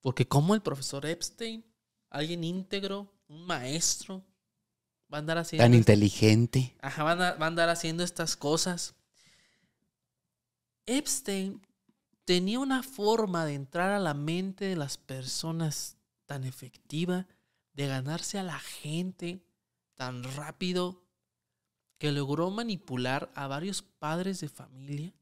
[0.00, 1.64] Porque como el profesor Epstein,
[2.08, 4.24] alguien íntegro, un maestro,
[5.12, 5.64] va a andar haciendo...
[5.64, 6.74] Tan inteligente.
[6.80, 8.94] Ajá, van a, van a andar haciendo estas cosas.
[10.86, 11.60] Epstein
[12.30, 17.26] tenía una forma de entrar a la mente de las personas tan efectiva
[17.72, 19.44] de ganarse a la gente
[19.96, 21.02] tan rápido
[21.98, 25.12] que logró manipular a varios padres de familia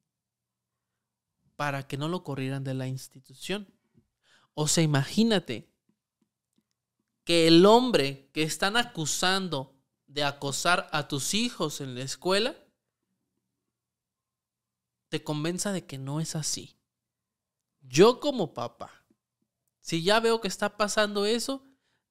[1.57, 3.73] para que no lo corrieran de la institución.
[4.53, 5.73] O sea, imagínate
[7.25, 9.75] que el hombre que están acusando
[10.09, 12.55] de acosar a tus hijos en la escuela
[15.09, 16.78] te convenza de que no es así.
[17.81, 19.05] Yo como papá,
[19.81, 21.65] si ya veo que está pasando eso,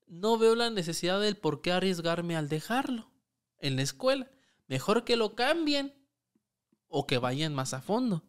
[0.08, 3.12] no veo la necesidad del por qué arriesgarme al dejarlo
[3.60, 4.30] en la escuela.
[4.68, 5.94] Mejor que lo cambien
[6.88, 8.24] o que vayan más a fondo.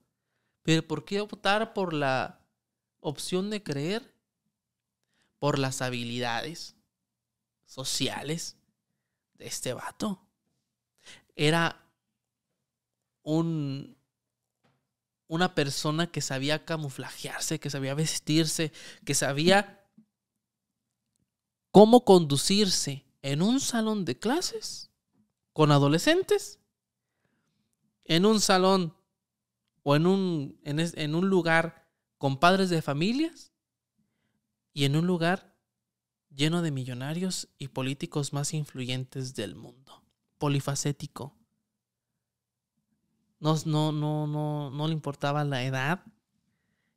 [0.63, 2.45] Pero ¿por qué optar por la
[3.01, 4.15] opción de creer?
[5.39, 6.77] Por las habilidades
[7.65, 8.57] sociales
[9.35, 10.27] de este vato.
[11.37, 11.89] Era
[13.23, 13.98] un
[15.29, 18.73] una persona que sabía camuflajearse, que sabía vestirse,
[19.05, 19.87] que sabía
[21.71, 24.91] cómo conducirse en un salón de clases
[25.53, 26.59] con adolescentes,
[28.05, 28.97] en un salón
[29.83, 33.53] o en un, en, en un lugar con padres de familias
[34.73, 35.57] y en un lugar
[36.31, 40.05] lleno de millonarios y políticos más influyentes del mundo.
[40.39, 41.38] Polifacético.
[43.41, 46.03] No, no, no, no, no le importaba la edad,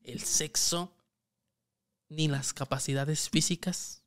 [0.04, 0.92] el sexo,
[2.10, 4.04] ni las capacidades físicas.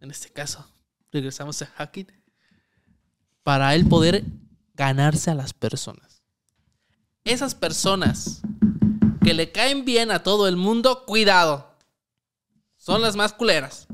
[0.00, 0.66] En este caso,
[1.10, 2.10] regresamos a Hacking.
[3.42, 4.24] Para él poder
[4.74, 6.22] ganarse a las personas.
[7.24, 8.42] Esas personas
[9.22, 11.76] que le caen bien a todo el mundo, cuidado.
[12.76, 13.86] Son las más culeras.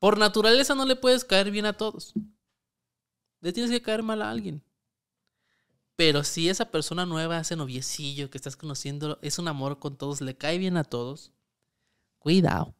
[0.00, 2.14] Por naturaleza no le puedes caer bien a todos.
[3.40, 4.62] Le tienes que caer mal a alguien.
[6.00, 10.22] Pero si esa persona nueva, ese noviecillo que estás conociendo, es un amor con todos,
[10.22, 11.30] le cae bien a todos,
[12.18, 12.74] cuidado.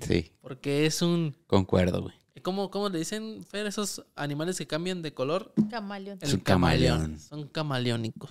[0.00, 1.36] Sí, Porque es un.
[1.48, 2.14] concuerdo, güey.
[2.42, 5.52] ¿Cómo, cómo le dicen, Fer, esos animales que cambian de color?
[5.70, 6.20] Camaleón.
[6.20, 7.18] Es un camaleón.
[7.18, 8.30] Son camaleónicos.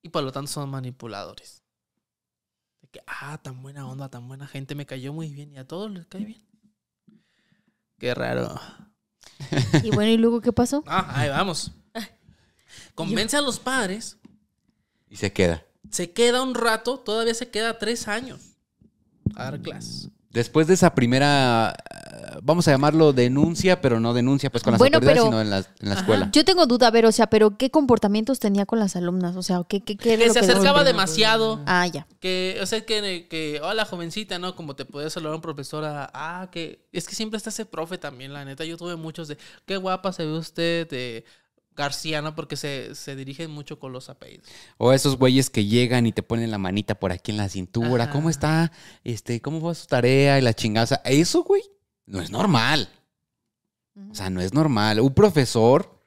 [0.00, 1.62] Y por lo tanto son manipuladores.
[2.80, 5.66] De que, ah, tan buena onda, tan buena gente, me cayó muy bien y a
[5.66, 6.48] todos les cae bien.
[7.98, 8.58] Qué raro.
[9.84, 10.82] Y bueno, ¿y luego qué pasó?
[10.86, 11.70] Ah, ahí vamos.
[12.94, 14.18] Convence a los padres,
[15.10, 15.64] Y se queda.
[15.90, 18.40] se queda un rato, todavía se queda tres años
[19.34, 20.08] a dar clases.
[20.30, 21.74] Después de esa primera,
[22.42, 25.50] vamos a llamarlo denuncia, pero no denuncia pues con las Bueno, autoridades, pero- sino en
[25.50, 26.30] la, en la escuela.
[26.32, 29.36] Yo tengo duda, a ver, o sea, pero ¿qué comportamientos tenía con las alumnas?
[29.36, 31.60] O sea, ¿qué, qué, qué era Que lo se que acercaba demasiado.
[31.66, 32.06] Ah, ya.
[32.18, 34.56] Que, o sea, que, que, hola jovencita, ¿no?
[34.56, 37.98] Como te puede saludar un profesor, a- ah, que, es que siempre está ese profe
[37.98, 38.64] también, la neta.
[38.64, 41.26] Yo tuve muchos de, qué guapa se ve usted, de
[41.74, 42.34] García, ¿no?
[42.34, 44.46] Porque se, se dirigen mucho con los apellidos.
[44.78, 48.04] O esos güeyes que llegan y te ponen la manita por aquí en la cintura.
[48.04, 48.12] Ajá.
[48.12, 48.72] ¿Cómo está?
[49.04, 50.38] Este, ¿cómo va su tarea?
[50.38, 51.62] Y la sea, eso, güey,
[52.06, 52.88] no es normal.
[54.10, 55.00] O sea, no es normal.
[55.00, 56.00] Un profesor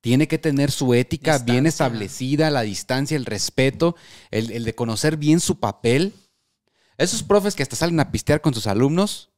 [0.00, 3.96] tiene que tener su ética bien establecida, la distancia, el respeto,
[4.30, 6.14] el, el de conocer bien su papel.
[6.98, 9.31] Esos profes que hasta salen a pistear con sus alumnos,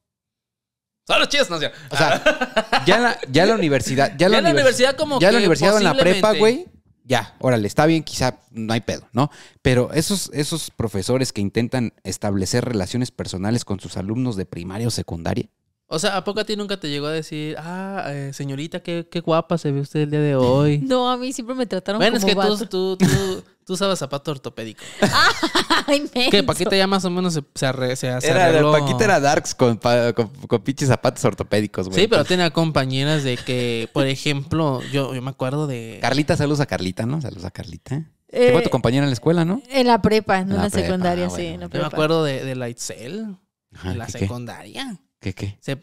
[1.07, 1.71] Son los chidos, no sé.
[1.89, 4.49] o sea, ya en la, ya en la universidad, ya, Ya en la, en la
[4.49, 6.65] univers- universidad como ya en la que universidad o en la prepa, güey,
[7.03, 9.29] ya, órale, está bien, quizá no hay pedo, ¿no?
[9.61, 14.91] Pero esos, esos profesores que intentan establecer relaciones personales con sus alumnos de primaria o
[14.91, 15.47] secundaria,
[15.87, 19.07] O sea, ¿a poco a ti nunca te llegó a decir, ah, eh, señorita, qué,
[19.11, 20.79] qué guapa se ve usted el día de hoy?
[20.79, 22.57] No, a mí siempre me trataron bueno, es como que vato.
[22.67, 24.83] tú, tú, tú, tú usabas zapato ortopédico.
[25.87, 26.43] Ay, Que.
[26.43, 28.71] Paquita ya más o menos se, se, arre- se- se era, arregló.
[28.71, 32.01] Paquita era darks con, con, con pinches zapatos ortopédicos, güey.
[32.01, 35.99] Sí, pero tenía compañeras de que, por ejemplo, yo, yo me acuerdo de...
[36.01, 37.21] Carlita, saludos a Carlita, ¿no?
[37.21, 38.11] Saludos a Carlita.
[38.29, 39.61] Eh, fue tu compañera en la escuela, ¿no?
[39.69, 41.53] En la prepa, no En en la la, prepa, secundaria, ah, sí, bueno.
[41.53, 43.37] en la Yo me acuerdo de, de la Itzel,
[43.73, 44.99] Ajá, en la secundaria.
[45.19, 45.57] ¿Qué, qué?
[45.61, 45.77] Se,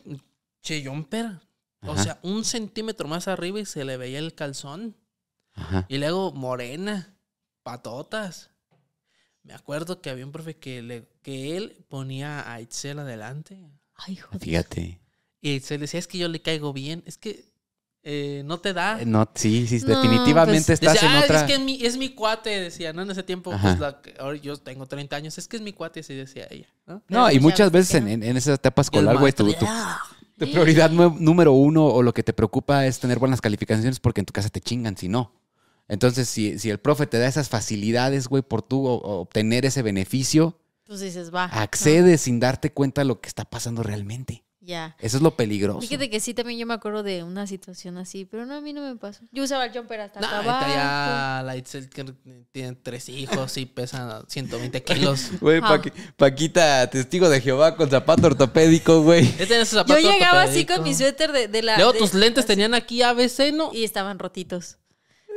[0.62, 1.40] che, jumper.
[1.84, 4.96] O sea, un centímetro más arriba y se le veía el calzón.
[5.54, 5.84] Ajá.
[5.88, 7.16] Y luego morena,
[7.62, 8.50] patotas.
[9.42, 13.58] Me acuerdo que había un profe que, le, que él ponía a Itzel adelante.
[13.96, 14.40] Ay, joder.
[14.40, 15.00] Fíjate.
[15.40, 17.02] Y Itzel decía, es que yo le caigo bien.
[17.06, 17.44] Es que
[18.04, 19.00] eh, no te da.
[19.00, 21.40] Eh, No, sí, sí, No, definitivamente pues, estás Decía, en ah, otra.
[21.40, 23.02] es que es mi, es mi cuate, decía, ¿no?
[23.02, 23.68] En ese tiempo, Ajá.
[23.76, 26.68] pues la, ahora yo tengo 30 años, es que es mi cuate, así decía ella,
[26.86, 27.02] ¿no?
[27.08, 30.00] No, y muchas veces en, en- en esa etapa escolar, güey, tu, tu- "Ah".
[30.38, 34.20] tu prioridad nue- número uno o lo que te preocupa es tener buenas calificaciones porque
[34.20, 35.32] en tu casa te chingan si no.
[35.88, 39.82] Entonces, si, si el profe te da esas facilidades, güey, por tú o- obtener ese
[39.82, 41.44] beneficio, Pues dices, va.
[41.44, 44.44] accedes sin darte cuenta de lo que está pasando realmente.
[44.64, 44.94] Ya.
[45.00, 45.80] Eso es lo peligroso.
[45.80, 48.72] Fíjate que sí, también yo me acuerdo de una situación así, pero no, a mí
[48.72, 49.24] no me pasó.
[49.32, 50.68] Yo usaba el jumper hasta No, abajo.
[50.72, 51.90] ya la Itzel
[52.52, 55.30] tiene tres hijos y pesa 120 kilos.
[55.40, 55.68] Güey, Ah.
[55.68, 59.28] Paqui- Paquita, testigo de Jehová con zapato ortopédico, güey.
[59.36, 61.76] Yo llegaba así con mi suéter de, de la...
[61.76, 63.72] Luego de- tus lentes así, tenían aquí ABC, ¿no?
[63.74, 64.78] Y estaban rotitos.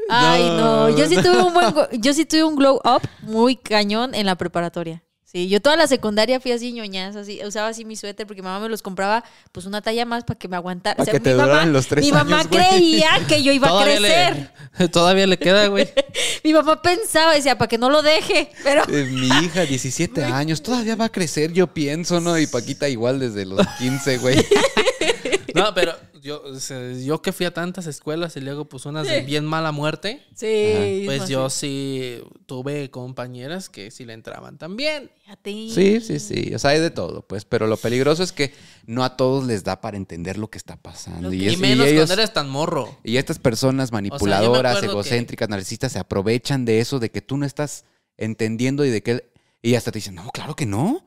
[0.10, 0.90] Ay, no.
[0.96, 1.74] Yo sí tuve un buen...
[2.02, 5.02] Yo sí tuve un glow up muy cañón en la preparatoria.
[5.36, 8.46] Sí, yo toda la secundaria fui así ñoñazo, así, usaba así mi suéter porque mi
[8.46, 10.96] mamá me los compraba pues una talla más para que me aguantara.
[10.96, 13.68] Para que te mi mamá, duraran los tres Mi mamá años, creía que yo iba
[13.68, 14.50] a crecer.
[14.78, 15.90] le, todavía le queda, güey.
[16.46, 18.84] Mi mamá pensaba, decía, para que no lo deje, pero...
[18.88, 22.40] Eh, mi hija, 17 años, todavía va a crecer, yo pienso, ¿no?
[22.40, 24.38] Y Paquita igual desde los 15, güey.
[25.54, 25.96] No, pero
[26.26, 29.46] yo, o sea, yo que fui a tantas escuelas y luego pues unas de bien
[29.46, 31.04] mala muerte, Sí.
[31.06, 35.12] pues yo sí tuve compañeras que sí le entraban también.
[35.46, 36.54] Sí, sí, sí.
[36.56, 37.46] O sea, hay de todo, pues.
[37.46, 38.54] Pero lo peligroso es que
[38.88, 41.32] no a todos les da para entender lo que está pasando.
[41.32, 42.98] Y, que- Y, es- y menos ellos- cuando eres tan morro.
[43.04, 47.86] y estas personas manipuladoras, egocéntricas, narcisistas, se aprovechan de eso, de que tú no estás
[48.18, 49.32] entendiendo y de que...
[49.62, 51.04] Y hasta te dicen, no, claro que no.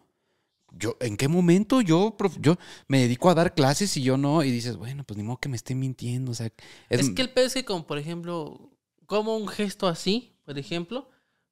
[0.72, 2.56] Yo, ¿en qué momento yo, yo
[2.86, 4.44] me dedico a dar clases y yo no?
[4.44, 6.32] Y dices, bueno, pues ni modo que me esté mintiendo.
[6.32, 6.46] O sea,
[6.88, 8.70] es, Es, que el pedo es que como, por ejemplo,
[9.06, 11.08] como un gesto así, por ejemplo,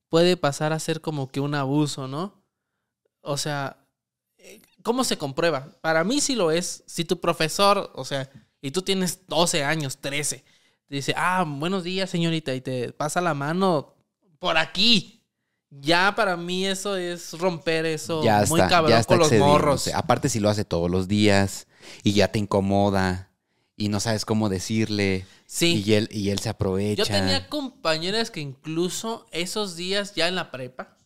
[0.08, 2.42] puede pasar a ser como que un abuso, ¿no?
[3.22, 3.78] O sea,
[4.38, 5.72] eh, ¿cómo se comprueba?
[5.80, 6.84] Para mí sí lo es.
[6.86, 10.44] Si tu profesor, o sea, y tú tienes 12 años, 13,
[10.86, 13.94] te dice, ah, buenos días, señorita, y te pasa la mano
[14.38, 15.15] por aquí.
[15.70, 19.32] Ya para mí eso es romper eso ya muy está, cabrón ya está con los
[19.32, 19.88] morros.
[19.88, 21.66] Aparte si lo hace todos los días
[22.02, 23.30] y ya te incomoda
[23.76, 25.82] y no sabes cómo decirle Sí.
[25.84, 27.02] y él, y él se aprovecha.
[27.02, 30.96] Yo tenía compañeras que incluso esos días ya en la prepa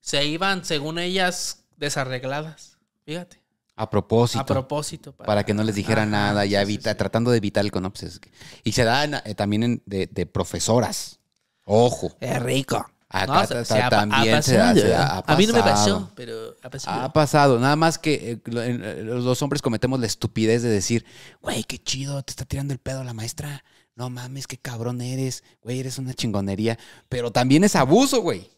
[0.00, 2.78] se iban, según ellas, desarregladas.
[3.04, 3.42] Fíjate.
[3.76, 4.40] A propósito.
[4.42, 5.12] A propósito.
[5.16, 6.96] para que no les dijera Ajá, nada, ya sí, sí, evita, sí.
[6.98, 8.20] tratando de evitar el con- no, pues,
[8.62, 11.18] Y se da en- eh, también en- de, de profesoras.
[11.64, 12.12] Ojo.
[12.20, 12.86] Es rico.
[13.16, 14.80] Acá No, se- ha- también ha se da- pasado.
[14.88, 16.00] se ha A mí no me pasado.
[16.00, 17.00] pasó, pero ha pasado.
[17.02, 21.04] Ha pasado, nada más que eh, eh, los hombres cometemos la estupidez de decir,
[21.40, 23.62] güey, qué chido, te está tirando el pedo la maestra.
[23.94, 26.76] No mames, qué cabrón eres, güey, eres una chingonería.
[27.08, 28.50] Pero también es abuso, güey.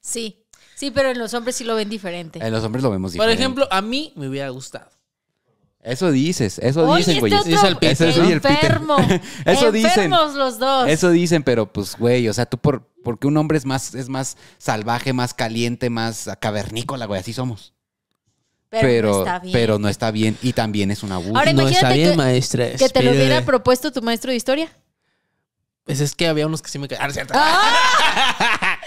[0.00, 0.38] Sí.
[0.74, 2.44] Sí, pero en los hombres sí lo ven diferente.
[2.44, 3.40] En los hombres lo vemos Por diferente.
[3.40, 4.90] ejemplo, a mí me hubiera gustado.
[5.80, 7.32] Eso dices, eso Oye, dicen, este güey.
[7.34, 8.96] otro Dice el Peter, Eso es el enfermo.
[9.44, 9.90] Eso dicen.
[10.12, 10.88] Enfermos los dos.
[10.88, 14.08] Eso dicen, pero pues, güey, o sea, tú por, porque un hombre es más, es
[14.08, 17.74] más salvaje, más caliente, más cavernícola, güey, así somos.
[18.70, 19.52] pero, no está bien.
[19.52, 21.36] pero no está bien y también es un abuso.
[21.36, 22.70] Ahora no está bien, que- maestra.
[22.72, 24.72] que te lo hubiera propuesto tu maestro de historia.
[25.84, 27.04] Pues es que había unos que sí me caían.
[27.04, 27.34] Ah, cierto.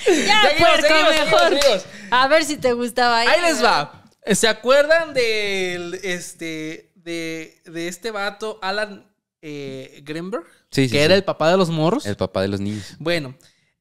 [0.08, 1.40] Ya, Seguimos, puerco, seguimos, mejor.
[1.40, 1.86] seguimos, seguimos.
[2.12, 3.20] A ver si te gustaba.
[3.22, 4.04] Ahí les va.
[4.34, 9.08] ¿Se acuerdan del este de, de este vato Alan
[9.42, 10.46] eh, Greenberg?
[10.72, 11.04] Sí, sí, que sí.
[11.04, 12.06] era el papá de los morros.
[12.06, 12.96] El papá de los niños.
[13.00, 13.36] Bueno,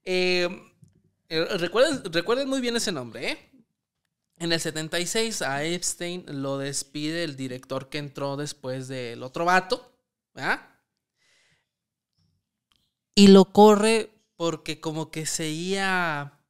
[0.05, 0.49] eh,
[1.29, 3.51] eh, recuerden, recuerden muy bien ese nombre, ¿eh?
[4.37, 9.97] En el 76 a Epstein lo despide el director que entró después del otro vato,
[10.35, 10.61] ¿verdad?
[13.15, 16.41] Y lo corre porque como que seguía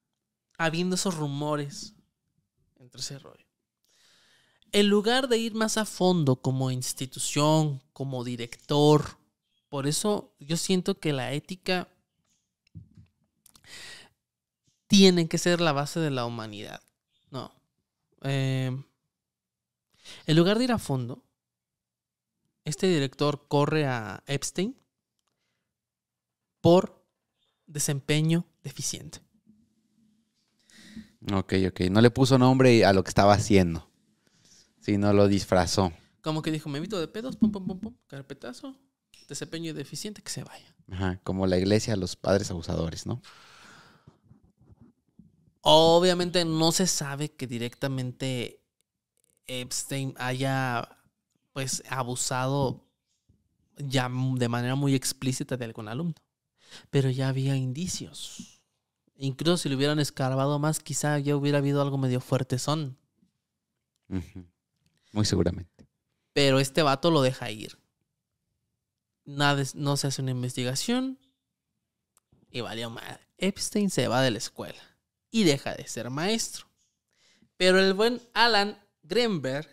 [0.56, 1.94] habiendo esos rumores
[2.76, 3.44] entre ese rollo.
[4.72, 9.18] En lugar de ir más a fondo como institución, como director,
[9.68, 11.88] por eso yo siento que la ética
[14.86, 16.82] tiene que ser la base de la humanidad.
[17.30, 17.52] No.
[18.22, 18.70] Eh,
[20.26, 21.24] en lugar de ir a fondo,
[22.64, 24.76] este director corre a Epstein
[26.60, 27.04] por
[27.66, 29.20] desempeño deficiente.
[31.32, 31.80] Ok, ok.
[31.90, 33.88] No le puso nombre a lo que estaba haciendo.
[34.80, 35.92] Sino lo disfrazó.
[36.20, 38.78] Como que dijo, me evito de pedos, pum, pum, pum, pum, carpetazo,
[39.28, 40.74] desempeño deficiente, que se vaya.
[40.90, 43.22] Ajá, como la iglesia los padres abusadores, ¿no?
[45.66, 48.60] Obviamente no se sabe que directamente
[49.46, 50.98] Epstein haya
[51.54, 52.84] pues abusado
[53.78, 56.16] ya de manera muy explícita de algún alumno.
[56.90, 58.60] Pero ya había indicios.
[59.16, 62.98] Incluso si le hubieran escarbado más, quizá ya hubiera habido algo medio fuerte son.
[65.12, 65.88] Muy seguramente.
[66.34, 67.78] Pero este vato lo deja ir.
[69.24, 71.18] Nada, no se hace una investigación.
[72.50, 73.26] Y valió madre.
[73.38, 74.93] Epstein se va de la escuela.
[75.34, 76.64] Y deja de ser maestro.
[77.56, 79.68] Pero el buen Alan Greenberg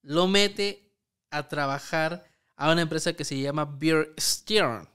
[0.00, 0.90] lo mete
[1.30, 2.24] a trabajar
[2.56, 4.88] a una empresa que se llama Beer Stearn.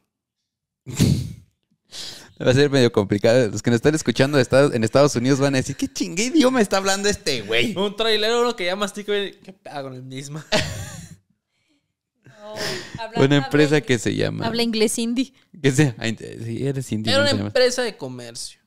[2.41, 3.47] Va a ser medio complicado.
[3.47, 6.77] Los que nos están escuchando en Estados Unidos van a decir, ¿qué chingue idioma está
[6.77, 7.73] hablando este güey?
[7.77, 10.43] Un trailero uno que ya mastica y ¿qué pedo con el mismo?
[13.17, 14.47] Una empresa que se llama...
[14.47, 15.31] Habla inglés indie.
[15.61, 15.95] Que sea,
[16.43, 17.13] sí, eres indio.
[17.13, 17.23] Era ¿no?
[17.25, 18.59] una llama- empresa de comercio,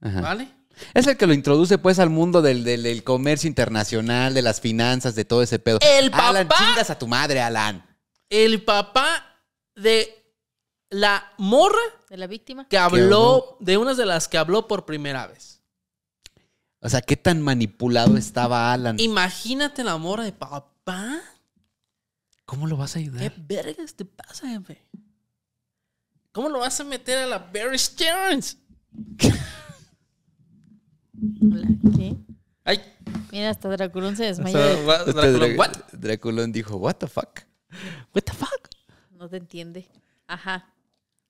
[0.00, 0.20] Ajá.
[0.20, 0.48] ¿vale?
[0.94, 4.60] Es el que lo introduce pues al mundo del, del- del comercio internacional, de las
[4.60, 5.78] finanzas, de todo ese pedo.
[5.82, 7.84] El Alan, papá- chingas a tu madre, Alan.
[8.30, 9.24] El papá
[9.74, 10.14] de
[10.90, 12.68] la morra De la víctima.
[12.68, 15.60] que habló, de unas de las que habló por primera vez.
[16.80, 19.00] O sea, ¿qué tan manipulado estaba Alan?
[19.00, 21.20] Imagínate la morra de papá.
[22.44, 23.34] ¿Cómo lo vas a ¿Qué ayudar?
[23.36, 24.86] vergas te pasa, jefe?
[26.30, 28.56] ¿Cómo lo vas a meter a la Barry Stearns?
[31.42, 32.16] Hola, ¿Qué?
[32.64, 32.80] Ay,
[33.32, 34.58] Mira, hasta Draculón se desmayó.
[34.58, 35.72] Este Drácula, Dra- what?
[35.92, 37.40] Draculón dijo, what the fuck?
[38.14, 38.68] What the fuck?
[39.12, 39.88] No te entiende.
[40.26, 40.72] Ajá.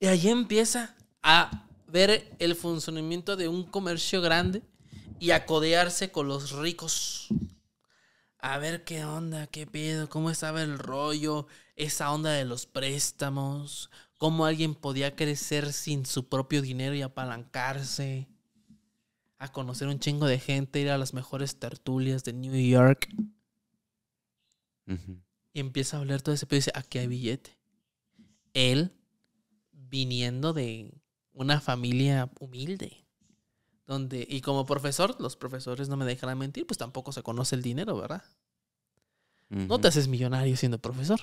[0.01, 4.63] Y ahí empieza a ver el funcionamiento de un comercio grande
[5.19, 7.29] y a codearse con los ricos.
[8.41, 13.91] A ver qué onda, qué pedo, cómo estaba el rollo, esa onda de los préstamos,
[14.17, 18.29] cómo alguien podía crecer sin su propio dinero y apalancarse.
[19.39, 23.09] A conocer un chingo de gente, ir a las mejores tertulias de New York.
[25.53, 27.59] Y empieza a hablar todo ese pedo y dice, aquí hay billete.
[28.55, 28.93] Él,
[29.73, 30.93] viniendo de
[31.33, 33.05] una familia humilde,
[33.87, 37.63] donde, y como profesor, los profesores no me dejarán mentir, pues tampoco se conoce el
[37.63, 38.23] dinero, ¿verdad?
[39.49, 41.21] No te haces millonario siendo profesor.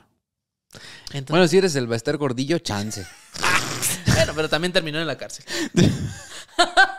[1.11, 3.05] Entonces, Bueno, si eres el Bester Gordillo, chance.
[4.16, 5.45] bueno, pero también terminó en la cárcel.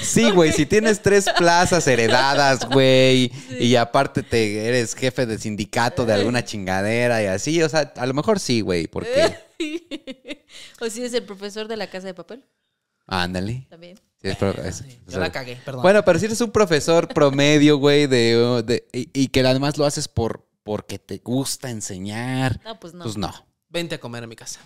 [0.00, 6.04] Sí, güey, si tienes tres plazas heredadas, güey, y aparte te eres jefe de sindicato
[6.04, 9.34] de alguna chingadera y así, o sea, a lo mejor sí, güey, porque...
[10.80, 12.44] o si es el profesor de la casa de papel.
[13.06, 13.66] Ándale.
[13.70, 13.96] También.
[14.20, 15.82] Sí, es pro- es- Sí, yo la cagué, perdón.
[15.82, 19.84] Bueno, pero si eres un profesor promedio, güey, de, de- y, y que además lo
[19.86, 23.04] haces por porque te gusta enseñar, No, pues no.
[23.04, 23.32] pues no.
[23.68, 24.58] Vente a comer a mi casa.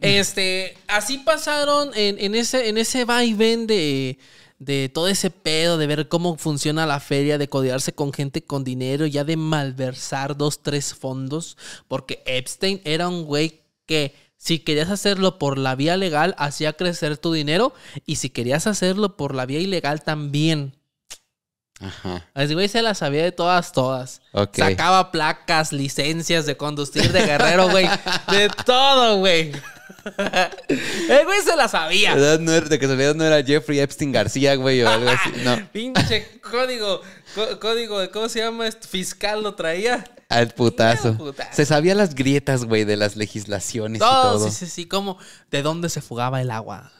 [0.00, 4.18] Este, así pasaron en, en ese, en ese vaivén de,
[4.58, 8.64] de todo ese pedo, de ver cómo funciona la feria, de codearse con gente con
[8.64, 11.56] dinero, ya de malversar dos, tres fondos,
[11.88, 17.18] porque Epstein era un güey que si querías hacerlo por la vía legal, hacía crecer
[17.18, 20.74] tu dinero, y si querías hacerlo por la vía ilegal también.
[21.80, 22.26] Ajá.
[22.34, 24.22] Ese güey se la sabía de todas, todas.
[24.52, 27.86] Sacaba placas, licencias de conducir de guerrero, güey.
[28.30, 29.52] De todo, güey.
[30.68, 32.14] El güey se la sabía.
[32.14, 32.40] ¿Verdad?
[32.40, 35.30] No era- de casualidad no era Jeffrey Epstein García, güey, o algo así.
[35.44, 37.00] No, Pinche código,
[37.34, 38.66] có- código de, ¿cómo se llama?
[38.66, 40.04] Este fiscal lo traía.
[40.28, 41.34] al putazo.
[41.52, 44.50] Se sabía las grietas, güey, de las legislaciones y Todo, todo.
[44.50, 44.86] sí, sí, sí.
[44.86, 45.18] Como
[45.50, 46.92] de dónde se fugaba el agua.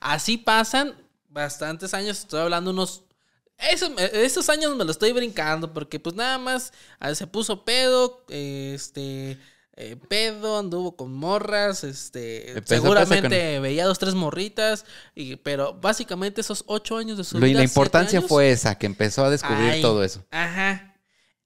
[0.00, 0.94] Así pasan
[1.28, 2.18] bastantes años.
[2.20, 3.04] Estoy hablando unos.
[3.58, 8.24] Esos, esos años me lo estoy brincando porque pues nada más ah, se puso pedo,
[8.28, 9.36] este,
[9.82, 16.40] eh, pedo, anduvo con morras, este, a seguramente veía dos, tres morritas, y, pero básicamente
[16.42, 17.58] esos ocho años de su Lo- y vida.
[17.60, 20.24] la importancia años, fue esa, que empezó a descubrir Ay, todo eso.
[20.30, 20.86] Ajá.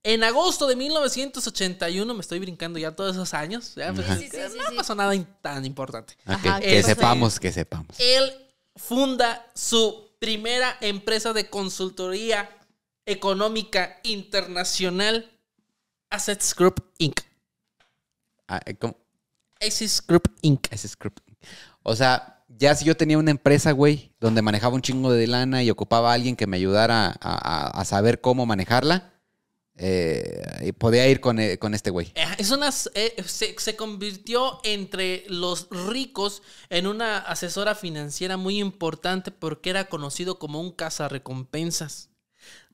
[0.03, 4.17] En agosto de 1981, me estoy brincando ya todos esos años, ya, pues, Ajá.
[4.17, 4.75] Sí, sí, sí, no sí.
[4.75, 6.15] pasó nada in- tan importante.
[6.25, 7.95] Ajá, que este- sepamos, que sepamos.
[7.99, 8.31] Él
[8.75, 12.49] funda su primera empresa de consultoría
[13.05, 15.31] económica internacional,
[16.09, 17.19] Assets Group Inc.
[18.47, 18.97] Ah, eh, ¿cómo?
[19.59, 20.67] Assets Group Inc.
[21.83, 25.63] O sea, ya si yo tenía una empresa, güey, donde manejaba un chingo de lana
[25.63, 29.13] y ocupaba a alguien que me ayudara a, saber cómo manejarla,
[29.77, 32.11] eh, podía ir con, eh, con este güey.
[32.15, 39.31] Eh, Es una, se, se convirtió entre los ricos en una asesora financiera muy importante
[39.31, 42.09] porque era conocido como un cazarrecompensas.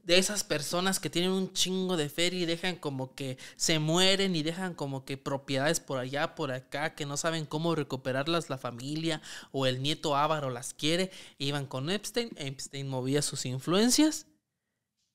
[0.04, 4.36] De esas personas que tienen un chingo de feria y dejan como que se mueren
[4.36, 8.58] y dejan como que propiedades por allá, por acá, que no saben cómo recuperarlas la
[8.58, 9.22] familia
[9.52, 11.12] o el nieto Ávaro las quiere.
[11.38, 14.26] Iban con Epstein, Epstein movía sus influencias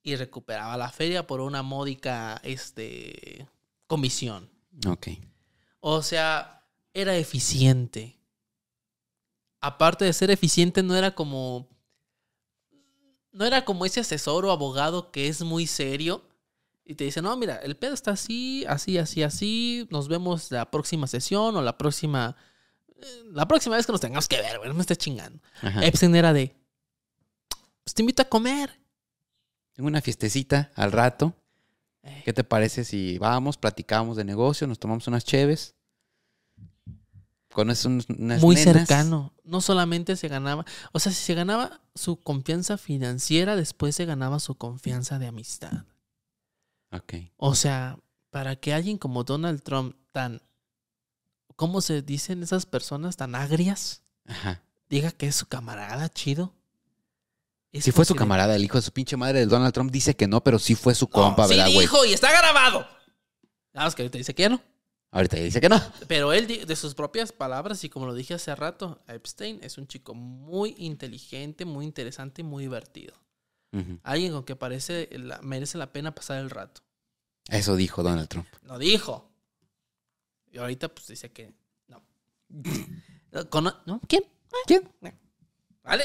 [0.06, 3.48] y recuperaba la feria por una módica este,
[3.88, 4.48] comisión.
[4.86, 5.08] Ok.
[5.80, 6.64] O sea,
[6.94, 8.16] era eficiente.
[9.60, 11.68] Aparte de ser eficiente, no era como.
[13.36, 16.24] No era como ese asesor o abogado que es muy serio
[16.84, 19.86] y te dice: No, mira, el pedo está así, así, así, así.
[19.90, 22.34] Nos vemos la próxima sesión o la próxima.
[22.88, 25.40] eh, La próxima vez que nos tengamos que ver, güey, no me estés chingando.
[25.60, 25.84] Ajá.
[25.84, 26.56] Epstein era de.
[27.84, 28.80] Pues te invito a comer.
[29.74, 31.34] Tengo una fiestecita al rato.
[32.02, 35.75] Eh, ¿Qué te parece si vamos, platicamos de negocio, nos tomamos unas cheves?
[37.62, 38.74] Un- unas muy nenas.
[38.74, 39.32] cercano.
[39.44, 44.40] No solamente se ganaba, o sea, si se ganaba su confianza financiera, después se ganaba
[44.40, 45.84] su confianza de amistad.
[46.92, 47.14] Ok.
[47.36, 47.98] O sea,
[48.30, 50.40] para que alguien como Donald Trump, tan,
[51.56, 54.02] ¿cómo se dicen esas personas tan agrias?
[54.26, 54.62] Ajá.
[54.88, 56.52] Diga que es su camarada chido.
[57.72, 60.14] Es Si fue su camarada, el hijo de su pinche madre de Donald Trump, dice
[60.16, 61.80] que no, pero sí fue su compa, sí ¿verdad, güey?
[61.80, 62.86] dijo y está grabado.
[63.74, 64.60] Nada más que ahorita dice que ya no.
[65.16, 65.80] Ahorita dice que no.
[66.08, 69.86] Pero él, de sus propias palabras, y como lo dije hace rato, Epstein es un
[69.86, 73.14] chico muy inteligente, muy interesante y muy divertido.
[74.02, 76.82] Alguien con que parece la- merece la pena pasar el rato.
[77.48, 78.46] Eso dijo Donald Trump.
[78.62, 79.30] No dijo.
[80.52, 81.52] Y ahorita pues dice que
[81.88, 82.02] no.
[83.50, 84.00] Cono- ¿No?
[84.08, 84.22] ¿Quién?
[84.66, 84.88] ¿Quién?
[85.82, 86.04] ¿Vale?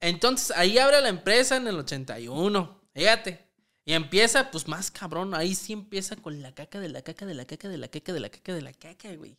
[0.00, 2.80] Entonces ahí abre la empresa en el 81.
[2.94, 3.49] Fíjate.
[3.90, 5.34] Y empieza, pues más cabrón.
[5.34, 8.12] Ahí sí empieza con la caca de la caca de la caca de la caca
[8.12, 9.36] de la caca de la caca, güey.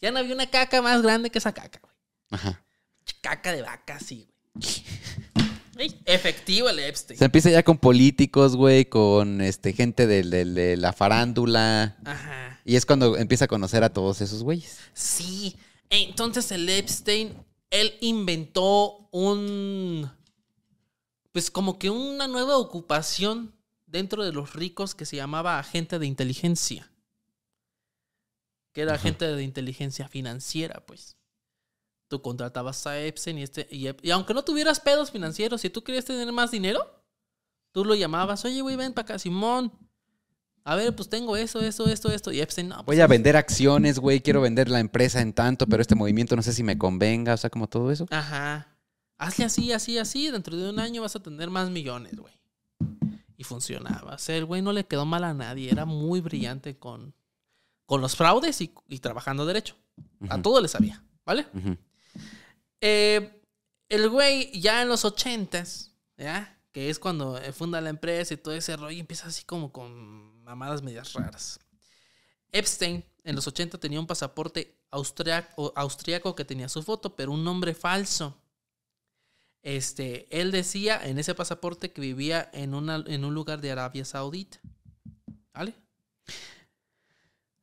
[0.00, 1.92] Ya no había una caca más grande que esa caca, güey.
[2.30, 2.64] Ajá.
[3.20, 4.64] Caca de vaca, sí, güey.
[5.76, 7.18] Ey, Efectivo el Epstein.
[7.18, 11.98] Se empieza ya con políticos, güey, con este gente de, de- de la farándula.
[12.06, 12.58] Ajá.
[12.64, 14.78] Y es cuando empieza a conocer a todos esos güeyes.
[14.94, 15.56] Sí.
[15.90, 17.34] Entonces el Epstein,
[17.68, 20.10] él inventó un.
[21.32, 23.54] Pues como que una nueva ocupación
[23.90, 26.90] dentro de los ricos que se llamaba agente de inteligencia.
[28.72, 29.00] Que era Ajá.
[29.00, 31.16] agente de inteligencia financiera, pues.
[32.08, 33.68] Tú contratabas a Epstein y este.
[33.70, 37.02] Y, aunque no tuvieras pedos financieros, si tú querías tener más dinero,
[37.72, 39.72] tú lo llamabas, oye, güey, ven para acá, Simón.
[40.64, 42.32] A ver, pues tengo eso, eso, esto, esto.
[42.32, 42.76] Y Epstein, no.
[42.84, 44.20] pues, Voy a vender acciones, güey.
[44.20, 47.34] Quiero vender la empresa en tanto, pero este movimiento no sé si me convenga.
[47.34, 48.06] O sea, como todo eso.
[48.10, 48.76] Ajá.
[49.16, 50.30] Hazle así, así, así.
[50.30, 52.39] Dentro de un año vas a tener más millones, güey.
[53.40, 54.16] Y funcionaba.
[54.16, 55.70] O sea, el güey no le quedó mal a nadie.
[55.70, 57.14] Era muy brillante con,
[57.86, 59.76] con los fraudes y, y trabajando derecho.
[60.28, 61.46] A todo le sabía, ¿vale?
[62.82, 63.42] Eh,
[63.88, 66.60] el güey ya en los ochentas, ¿ya?
[66.70, 70.42] Que es cuando eh, funda la empresa y todo ese rollo, empieza así como con
[70.44, 71.58] mamadas medias raras.
[72.52, 77.42] Epstein en los 80 tenía un pasaporte austriaco, austriaco que tenía su foto, pero un
[77.42, 78.36] nombre falso.
[79.62, 84.04] Este, él decía en ese pasaporte que vivía en, una, en un lugar de Arabia
[84.04, 84.58] Saudita.
[85.52, 85.74] ¿Vale?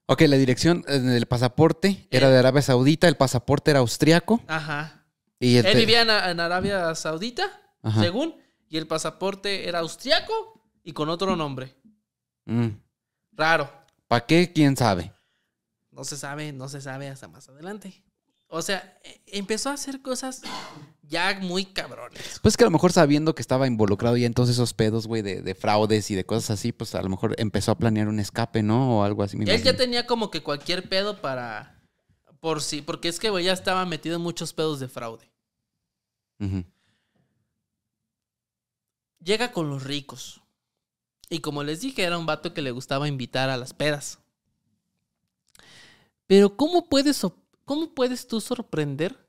[0.06, 4.42] Ok, la dirección eh, del pasaporte era de Arabia Saudita, el pasaporte era austriaco.
[4.48, 5.06] Ajá.
[5.40, 7.50] Y Él vivía en, en Arabia Saudita,
[7.82, 8.02] Ajá.
[8.02, 8.36] según,
[8.70, 11.76] y el pasaporte era austriaco y con otro nombre.
[12.46, 12.70] Mm.
[13.34, 13.70] Raro.
[14.08, 14.52] ¿Para qué?
[14.54, 15.12] ¿Quién sabe?
[15.92, 18.04] No se sabe, no se sabe hasta más adelante.
[18.48, 20.42] O sea, e- empezó a hacer cosas
[21.08, 22.40] ya muy cabrones.
[22.42, 25.22] Pues que a lo mejor sabiendo que estaba involucrado ya en todos esos pedos, güey,
[25.22, 28.20] de, de fraudes y de cosas así, pues a lo mejor empezó a planear un
[28.20, 29.00] escape, ¿no?
[29.00, 29.38] O algo así.
[29.40, 31.76] Él ya tenía como que cualquier pedo para...
[32.40, 35.32] Por sí, porque es que güey, ya estaba metido en muchos pedos de fraude.
[39.24, 40.42] Llega con los ricos.
[41.30, 44.20] Y como les dije, era un vato que le gustaba invitar a las pedas.
[46.28, 47.26] Pero ¿cómo puedes,
[47.66, 49.27] cómo puedes tú sorprender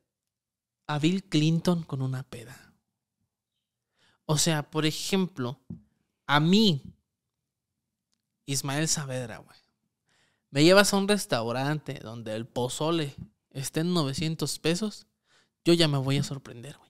[0.88, 2.72] a Bill Clinton con una peda?
[4.24, 5.60] O sea, por ejemplo,
[6.26, 6.82] a mí,
[8.46, 9.58] Ismael Saavedra, güey,
[10.50, 13.14] me llevas a un restaurante donde el pozole
[13.50, 15.06] esté en 900 pesos,
[15.64, 16.88] yo ya me voy a sorprender, güey.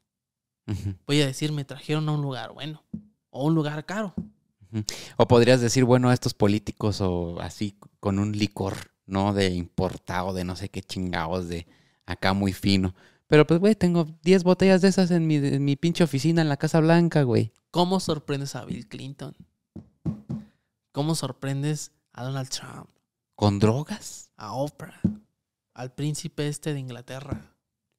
[1.06, 2.84] Voy a decir, me trajeron a un lugar bueno
[3.30, 4.14] o un lugar caro.
[5.16, 9.32] O podrías decir, bueno, estos políticos o así con un licor, ¿no?
[9.32, 11.66] De importado, de no sé qué chingados, de
[12.04, 12.94] acá muy fino.
[13.28, 16.48] Pero pues, güey, tengo 10 botellas de esas en mi, en mi pinche oficina en
[16.48, 17.52] la Casa Blanca, güey.
[17.70, 19.36] ¿Cómo sorprendes a Bill Clinton?
[20.92, 22.88] ¿Cómo sorprendes a Donald Trump?
[23.34, 24.32] ¿Con drogas?
[24.36, 25.00] A Oprah.
[25.74, 27.54] Al príncipe este de Inglaterra.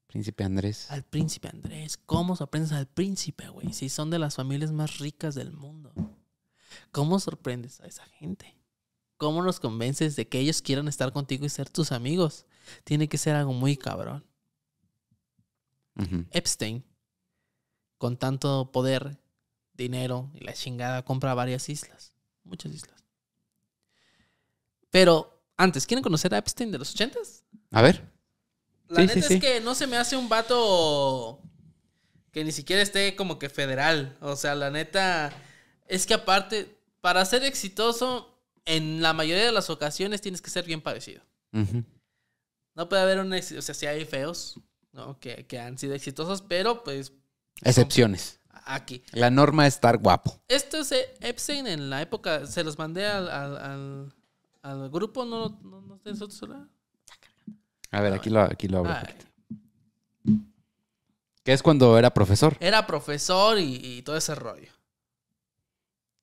[0.08, 0.90] Príncipe Andrés.
[0.90, 1.98] Al príncipe Andrés.
[1.98, 3.72] ¿Cómo sorprendes al príncipe, güey?
[3.72, 5.94] Si son de las familias más ricas del mundo.
[6.92, 8.58] ¿Cómo sorprendes a esa gente?
[9.18, 12.48] ¿Cómo los convences de que ellos quieran estar contigo y ser tus amigos?
[12.84, 14.26] Tiene que ser algo muy cabrón.
[16.32, 16.84] Epstein,
[17.98, 19.18] con tanto poder,
[19.74, 22.14] dinero y la chingada, compra varias islas.
[22.44, 23.04] Muchas islas.
[24.90, 27.44] Pero antes, ¿quieren conocer a Epstein de los ochentas?
[27.72, 28.02] A ver.
[28.88, 29.34] La Sí, neta sí, sí.
[29.36, 31.42] es que no se me hace un vato
[32.32, 34.18] que ni siquiera esté como que federal.
[34.22, 35.32] O sea, la neta
[35.88, 40.66] es que aparte, para ser exitoso, en la mayoría de las ocasiones tienes que ser
[40.66, 41.22] bien parecido.
[42.74, 44.60] No puede haber un o sea, sí hay feos,
[45.06, 45.20] ¿no?
[45.20, 47.14] Que, que han sido exitosos, pero pues
[47.62, 48.40] Excepciones.
[48.66, 49.04] aquí.
[49.12, 50.42] La norma es estar guapo.
[50.48, 54.14] Esto es Epstein en la época, se los mandé al, al, al,
[54.62, 56.68] al grupo, ¿no, no, no otro celular?
[57.92, 58.94] A ver, aquí lo, aquí lo abro.
[61.44, 62.56] Que es cuando era profesor.
[62.60, 64.72] era profesor y, y todo ese rollo.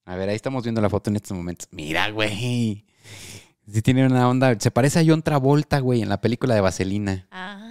[0.04, 1.66] A ver, ahí estamos viendo la foto en estos momentos.
[1.72, 2.84] Mira, güey.
[3.68, 4.56] Sí tiene una onda.
[4.60, 7.26] Se parece a John Travolta, güey, en la película de Vaselina.
[7.32, 7.65] Ah.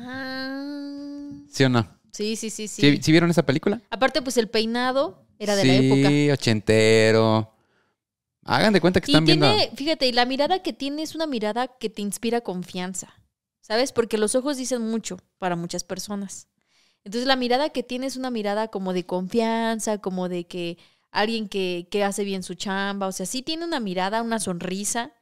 [1.55, 1.87] ¿Sí o no?
[2.11, 2.81] Sí, sí, sí, sí.
[2.81, 3.81] ¿Sí, sí vieron esa película?
[3.89, 6.09] Aparte, pues el peinado era de sí, la época.
[6.33, 7.51] ochentero.
[8.45, 9.75] Hagan de cuenta que Y están tiene, viendo.
[9.75, 13.13] fíjate, y la mirada que tiene es una mirada que te inspira confianza,
[13.61, 13.91] ¿sabes?
[13.91, 16.47] Porque los ojos dicen mucho para muchas personas.
[17.03, 20.77] Entonces la mirada que tiene es una mirada como de confianza, como de que
[21.11, 25.13] alguien que, que hace bien su chamba, o sea, sí tiene una mirada, una sonrisa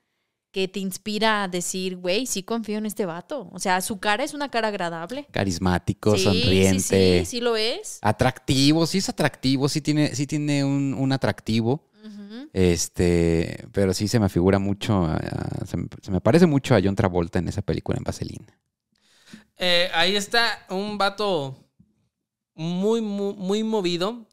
[0.53, 3.49] que te inspira a decir, güey, sí confío en este vato.
[3.51, 5.27] O sea, su cara es una cara agradable.
[5.31, 6.79] Carismático, Sí, sonriente.
[6.79, 7.97] Sí, sí, sí lo es.
[8.03, 11.89] Atractivo, sí es atractivo, sí tiene, sí tiene un, un atractivo.
[12.53, 16.75] Este, pero sí se me figura mucho, a- a- se, me, se me parece mucho
[16.75, 18.45] a John Travolta en esa película en Vaselina.
[19.57, 21.57] Eh, ahí está un vato
[22.53, 24.27] muy, muy, muy movido.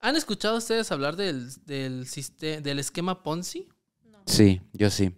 [0.00, 2.06] ¿Han escuchado ustedes hablar del, del,
[2.62, 3.68] del esquema Ponzi?
[4.24, 5.12] Sí, yo sí.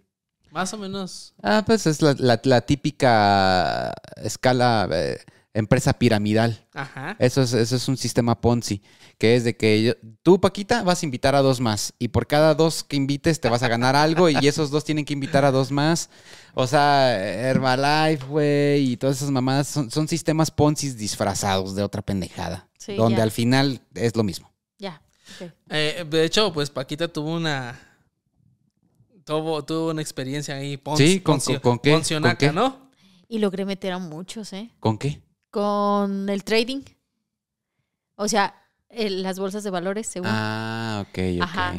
[0.51, 1.33] Más o menos.
[1.43, 5.19] Ah, pues es la, la- la típica escala eh,
[5.53, 6.65] empresa piramidal.
[6.73, 7.15] Ajá.
[7.19, 8.81] Eso es, eso es un sistema Ponzi,
[9.17, 9.93] que es de que yo-
[10.23, 11.93] tú, Paquita, vas a invitar a dos más.
[11.99, 15.05] Y por cada dos que invites te vas a ganar algo y esos dos tienen
[15.05, 16.09] que invitar a dos más.
[16.55, 17.15] O sea,
[17.49, 22.67] Herbalife, güey, y todas esas mamadas son, son sistemas Ponzi disfrazados de otra pendejada.
[22.77, 23.23] Sí, donde ya.
[23.23, 24.51] al final es lo mismo.
[24.77, 25.01] Ya.
[25.69, 27.79] Eh, de hecho, pues Paquita tuvo una.
[29.29, 30.79] Tuvo, tuvo una experiencia ahí.
[30.97, 32.19] Sí, ¿con- poncio- con- con qué?
[32.21, 32.51] ¿Con qué?
[32.51, 32.89] ¿no?
[33.27, 34.71] Y logré meter a muchos, ¿eh?
[34.79, 35.21] ¿Con qué?
[35.51, 36.81] Con el trading.
[38.15, 38.55] O sea,
[38.89, 40.27] el- las bolsas de valores, según.
[40.31, 41.41] Ah, ok, ok.
[41.43, 41.75] Ajá.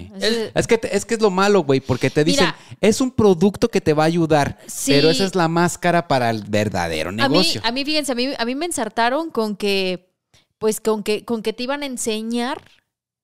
[0.55, 2.57] Es que, te- es que es lo malo, güey, porque te dicen, Mira.
[2.80, 4.92] es un producto que te va a ayudar, Sí.
[4.92, 7.61] pero esa es la máscara para el verdadero a mí, negocio.
[7.64, 10.09] a mí, fíjense, a mí, a mí me ensartaron con que,
[10.59, 12.62] pues, con que, con que te iban a enseñar,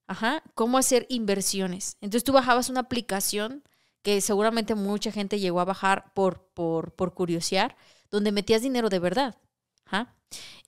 [0.09, 1.97] ajá, cómo hacer inversiones.
[2.01, 3.63] Entonces tú bajabas una aplicación
[4.07, 7.77] que seguramente mucha gente llegó a bajar por, por, por curiosear,
[8.09, 9.37] donde metías dinero de verdad.
[9.85, 10.15] Ajá.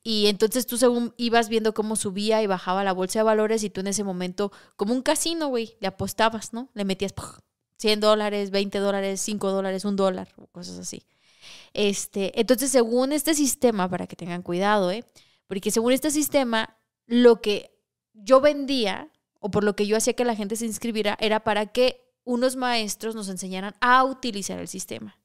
[0.03, 3.71] Y entonces tú según ibas viendo cómo subía y bajaba la bolsa de valores y
[3.71, 6.69] tú en ese momento, como un casino, güey, le apostabas, ¿no?
[6.75, 7.39] Le metías ¡puf!
[7.77, 11.05] 100 dólares, 20 dólares, 5 dólares, un dólar, o cosas así.
[11.75, 15.05] Este, entonces, según este sistema, para que tengan cuidado, ¿eh?
[15.47, 16.77] Porque según este sistema,
[17.07, 17.71] lo que
[18.15, 21.67] yo vendía, o por lo que yo hacía que la gente se inscribiera, era para
[21.67, 25.19] que unos maestros nos enseñaran a utilizar el sistema.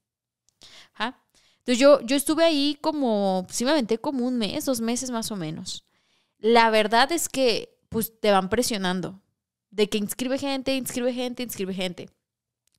[0.94, 1.22] Ajá.
[1.58, 5.86] Entonces yo, yo estuve ahí como, aventé como un mes, dos meses más o menos.
[6.40, 9.22] La verdad es que, pues, te van presionando.
[9.70, 12.10] De que inscribe gente, inscribe gente, inscribe gente.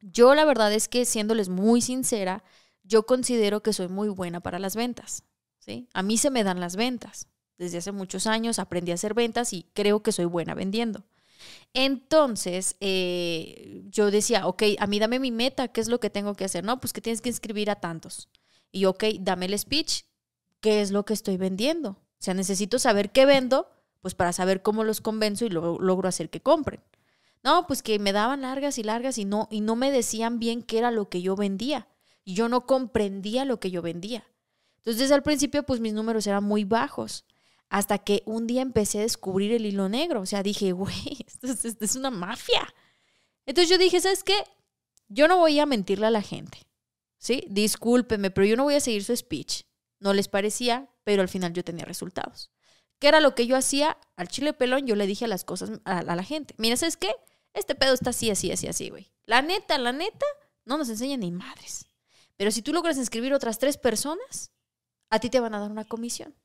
[0.01, 2.45] Yo la verdad es que, siéndoles muy sincera,
[2.83, 5.23] yo considero que soy muy buena para las ventas.
[5.59, 5.89] ¿sí?
[5.93, 7.29] A mí se me dan las ventas.
[7.59, 11.05] Desde hace muchos años aprendí a hacer ventas y creo que soy buena vendiendo.
[11.73, 16.35] Entonces, eh, yo decía, ok, a mí dame mi meta, ¿qué es lo que tengo
[16.35, 16.65] que hacer?
[16.65, 18.29] No, pues que tienes que inscribir a tantos.
[18.71, 20.05] Y ok, dame el speech,
[20.61, 21.91] ¿qué es lo que estoy vendiendo?
[21.91, 23.69] O sea, necesito saber qué vendo,
[24.01, 26.81] pues para saber cómo los convenzo y lo, logro hacer que compren.
[27.43, 30.63] No, pues que me daban largas y largas y no, y no me decían bien
[30.63, 31.89] qué era lo que yo vendía.
[32.25, 34.25] Yo no comprendía lo que yo vendía.
[34.79, 37.25] Entonces, al principio, pues mis números eran muy bajos.
[37.75, 40.21] Hasta que un día empecé a descubrir el hilo negro.
[40.21, 42.73] O sea, dije, güey, esto es, una mafia.
[43.47, 44.45] Entonces yo dije, ¿sabes qué?
[45.09, 46.69] Yo no voy a mentirle a la gente.
[47.19, 47.45] ¿Sí?
[47.51, 49.65] Discúlpeme, pero yo no voy a seguir su speech.
[49.99, 52.53] No les parecía, pero al final yo tenía resultados.
[53.01, 53.99] ¿Qué era lo que yo hacía?
[54.15, 56.55] Al chile pelón yo le dije las cosas a, a la gente.
[56.59, 57.13] Mira, ¿sabes qué?
[57.55, 59.11] Este pedo está así, así, así, así, güey.
[59.25, 60.27] La neta, la neta,
[60.65, 61.87] no nos enseña ni madres.
[62.37, 64.53] Pero si tú logras inscribir otras tres personas,
[65.11, 66.37] a ti te van a dar una comisión.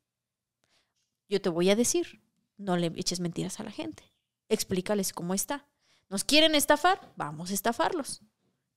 [1.29, 2.21] Yo te voy a decir,
[2.57, 4.03] no le eches mentiras a la gente.
[4.49, 5.67] Explícales cómo está.
[6.09, 7.13] ¿Nos quieren estafar?
[7.15, 8.21] Vamos a estafarlos.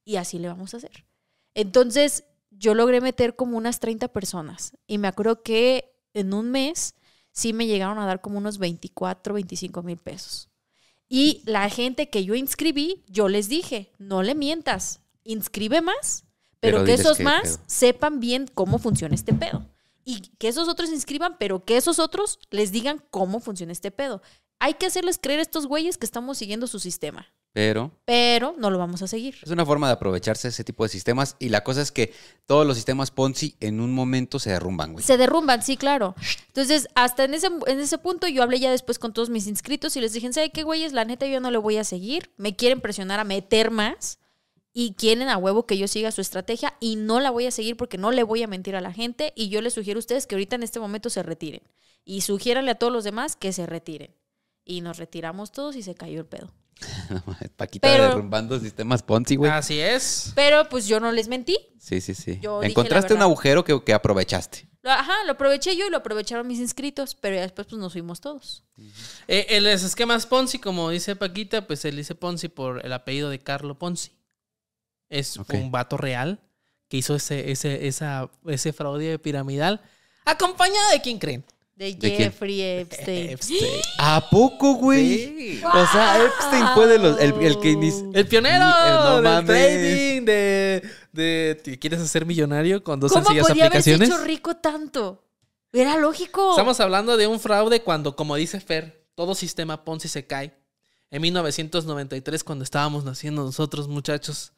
[0.05, 1.07] Y así le vamos a hacer.
[1.55, 4.77] Entonces, yo logré meter como unas 30 personas.
[4.87, 6.95] Y me acuerdo que en un mes
[7.31, 10.51] sí me llegaron a dar como unos 24, 25 mil pesos.
[11.09, 16.25] Y la gente que yo inscribí, yo les dije, no le mientas, inscribe más,
[16.61, 17.65] pero, Pero que esos más pedo.
[17.67, 19.67] sepan bien cómo funciona este pedo.
[20.05, 24.23] Y que esos otros inscriban, pero que esos otros les digan cómo funciona este pedo.
[24.59, 28.71] Hay que hacerles creer a estos güeyes que estamos siguiendo su sistema, Pero pero no
[28.71, 29.37] lo vamos a seguir.
[29.43, 32.15] es una forma de aprovecharse de ese tipo de sistemas y la cosa es que
[32.47, 35.05] todos los sistemas Ponzi en un momento se derrumban, güey.
[35.05, 36.15] Se derrumban, sí, claro.
[36.47, 39.97] Entonces, hasta en ese, en ese punto yo hablé ya después con todos mis inscritos
[39.97, 40.93] y les dije, ¿sabe qué, güeyes?
[40.93, 42.31] La neta yo no le voy a seguir.
[42.37, 44.19] Me quieren presionar a meter más.
[44.73, 47.77] Y quieren a huevo que yo siga su estrategia y no la voy a seguir
[47.77, 50.27] porque no le voy a mentir a la gente y yo les sugiero a ustedes
[50.27, 51.63] que ahorita en este momento se retiren
[52.05, 54.15] y sugiéranle a todos los demás que se retiren.
[54.65, 56.53] Y nos retiramos todos y se cayó el pedo.
[57.57, 59.51] Paquita Pero- derrumbando sistemas Ponzi, güey.
[59.51, 60.33] Así es.
[60.35, 61.57] Pero pues yo no les mentí.
[61.79, 62.39] Sí, sí, sí.
[62.41, 64.69] Yo Encontraste un agujero que, que aprovechaste.
[64.85, 68.21] Ajá, lo aproveché yo y lo aprovecharon mis inscritos, pero ya después pues nos fuimos
[68.21, 68.65] todos.
[69.29, 73.39] Eh, el esquemas Ponzi, como dice Paquita, pues él dice Ponzi por el apellido de
[73.39, 74.11] Carlo Ponzi.
[75.13, 75.55] Es Ok.
[75.55, 76.41] un vato real
[76.89, 79.81] que hizo ese, ese, esa, ese fraude piramidal.
[80.25, 81.45] ¿Acompañado de quién creen?
[81.75, 82.17] De ¿De quién?
[82.17, 83.31] Jeffrey Epstein.
[83.31, 83.61] Epstein.
[83.99, 85.61] ¿A poco, güey?
[85.65, 87.19] O sea, Epstein fue de los.
[87.21, 88.11] El, el que inició.
[88.15, 90.83] El pionero Eh, no del trading, de,
[91.13, 91.61] de...
[91.65, 94.09] ¿te ¿Quieres ser millonario con dos ¿Cómo sencillas podía haberse aplicaciones?
[94.21, 95.25] hecho rico tanto?
[95.73, 96.51] Era lógico.
[96.51, 100.53] Estamos hablando de un fraude cuando, como dice Fer, todo sistema Ponzi se cae.
[101.11, 104.53] En 1993, cuando estábamos naciendo nosotros, muchachos,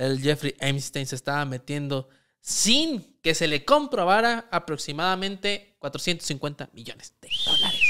[0.00, 2.08] el Jeffrey Epstein se estaba metiendo
[2.40, 7.80] sin que se le comprobara aproximadamente 450 millones de dólares.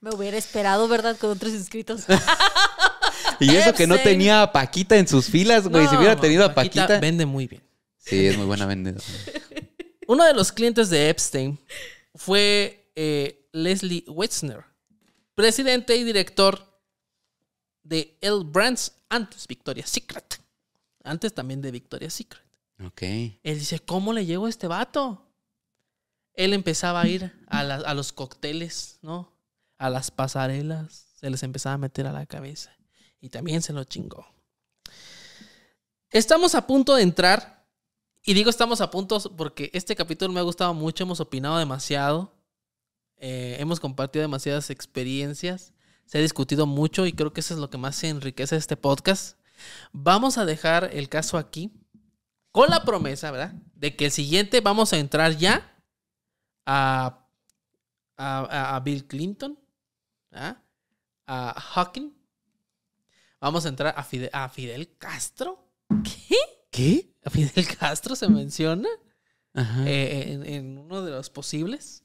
[0.00, 1.16] Me hubiera esperado, ¿verdad?
[1.16, 2.04] Con otros inscritos.
[3.40, 5.86] Y eso que no tenía a Paquita en sus filas, güey.
[5.88, 7.00] si hubiera tenido a Paquita.
[7.00, 7.62] vende muy bien.
[7.98, 9.04] Sí, es muy buena vendedora.
[10.06, 11.58] Uno de los clientes de Epstein
[12.14, 14.64] fue eh, Leslie Witzner,
[15.34, 16.64] presidente y director
[17.82, 20.41] de L Brands antes Victoria's Secret.
[21.04, 22.42] Antes también de Victoria's Secret.
[22.84, 23.02] Ok.
[23.02, 25.28] Él dice, ¿cómo le llegó a este vato?
[26.34, 29.32] Él empezaba a ir a, la- a los cócteles, ¿no?
[29.78, 31.08] A las pasarelas.
[31.16, 32.74] Se les empezaba a meter a la cabeza.
[33.20, 34.26] Y también se lo chingó.
[36.10, 37.62] Estamos a punto de entrar.
[38.24, 41.04] Y digo estamos a punto porque este capítulo me ha gustado mucho.
[41.04, 42.32] Hemos opinado demasiado.
[43.16, 45.72] eh, hemos compartido demasiadas experiencias.
[46.06, 49.38] Se ha discutido mucho y creo que eso es lo que más enriquece este podcast.
[49.92, 51.72] Vamos a dejar el caso aquí
[52.50, 53.54] con la promesa, ¿verdad?
[53.74, 55.74] De que el siguiente vamos a entrar ya
[56.66, 57.26] a,
[58.16, 59.58] a, Bill Clinton,
[60.32, 60.62] ¿ah?
[61.26, 62.12] a Hawking.
[63.40, 65.68] Vamos a entrar a Fidel, a Fidel Castro.
[66.70, 67.14] ¿Qué?
[67.24, 68.88] A Fidel Castro se menciona
[69.54, 69.84] Ajá.
[69.88, 72.04] eh, en, en uno de los posibles.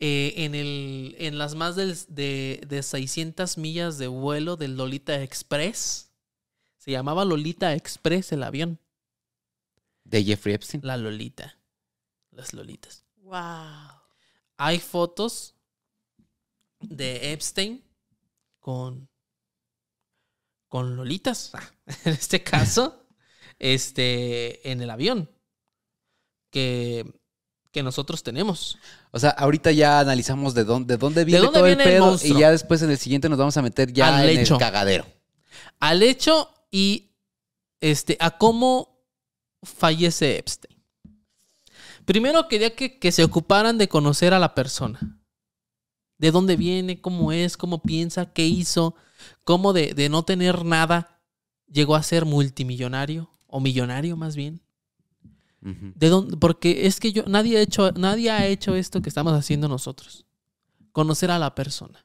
[0.00, 5.20] Eh, en, el, en las más del- de, de 600 millas de vuelo del Lolita
[5.22, 6.12] Express.
[6.84, 8.78] Se llamaba Lolita Express el avión.
[10.04, 10.82] De Jeffrey Epstein.
[10.84, 11.56] La Lolita.
[12.30, 13.04] Las Lolitas.
[13.22, 14.02] wow.
[14.58, 15.54] Hay fotos
[16.80, 17.82] de Epstein
[18.60, 19.08] con,
[20.68, 21.52] con Lolitas.
[21.54, 21.62] Ah,
[22.04, 23.02] En este caso,
[23.58, 25.30] este, en el avión
[26.50, 27.18] que,
[27.72, 28.78] que nosotros tenemos.
[29.10, 32.18] O sea, ahorita ya analizamos de dónde, de dónde viene dónde todo viene el pedo.
[32.22, 34.54] y ya después en el siguiente nos vamos a meter ya Al en hecho.
[34.54, 35.06] el cagadero.
[35.80, 37.12] Al hecho y
[37.80, 38.98] este, a cómo
[39.62, 40.76] fallece Epstein.
[42.04, 45.20] Primero quería que, que se ocuparan de conocer a la persona.
[46.18, 48.96] De dónde viene, cómo es, cómo piensa, qué hizo,
[49.44, 51.22] cómo de, de no tener nada
[51.70, 54.60] llegó a ser multimillonario o millonario más bien.
[55.60, 56.36] ¿De dónde?
[56.38, 60.26] Porque es que yo nadie ha hecho nadie ha hecho esto que estamos haciendo nosotros.
[60.90, 62.04] Conocer a la persona.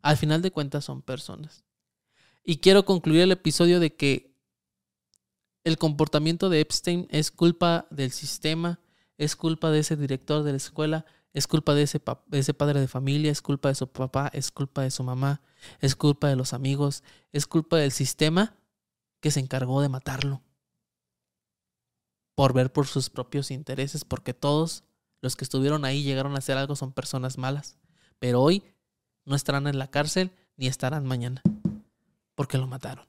[0.00, 1.67] Al final de cuentas son personas.
[2.50, 4.34] Y quiero concluir el episodio de que
[5.64, 8.80] el comportamiento de Epstein es culpa del sistema,
[9.18, 12.00] es culpa de ese director de la escuela, es culpa de ese,
[12.32, 15.42] ese padre de familia, es culpa de su papá, es culpa de su mamá,
[15.80, 18.56] es culpa de los amigos, es culpa del sistema
[19.20, 20.40] que se encargó de matarlo.
[22.34, 24.84] Por ver por sus propios intereses, porque todos
[25.20, 27.76] los que estuvieron ahí llegaron a hacer algo son personas malas,
[28.18, 28.62] pero hoy
[29.26, 31.42] no estarán en la cárcel ni estarán mañana,
[32.38, 33.04] porque lo mataron.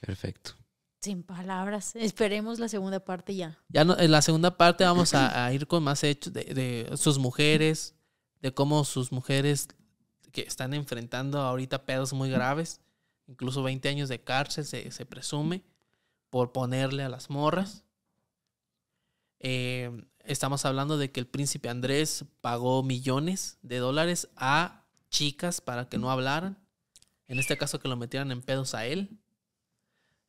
[0.00, 0.52] Perfecto.
[1.00, 1.96] Sin palabras.
[1.96, 3.58] Esperemos la segunda parte ya.
[3.68, 6.96] Ya no- en la segunda parte vamos a, a ir con más hechos de, de
[6.96, 7.96] sus mujeres,
[8.40, 9.66] de cómo sus mujeres
[10.30, 12.80] que están enfrentando ahorita pedos muy graves,
[13.26, 15.64] incluso 20 años de cárcel se, se presume
[16.30, 17.84] por ponerle a las morras.
[19.40, 19.90] Eh,
[20.24, 24.83] estamos hablando de que el príncipe Andrés pagó millones de dólares a
[25.14, 26.58] chicas para que no hablaran.
[27.28, 29.18] En este caso que lo metieran en pedos a él.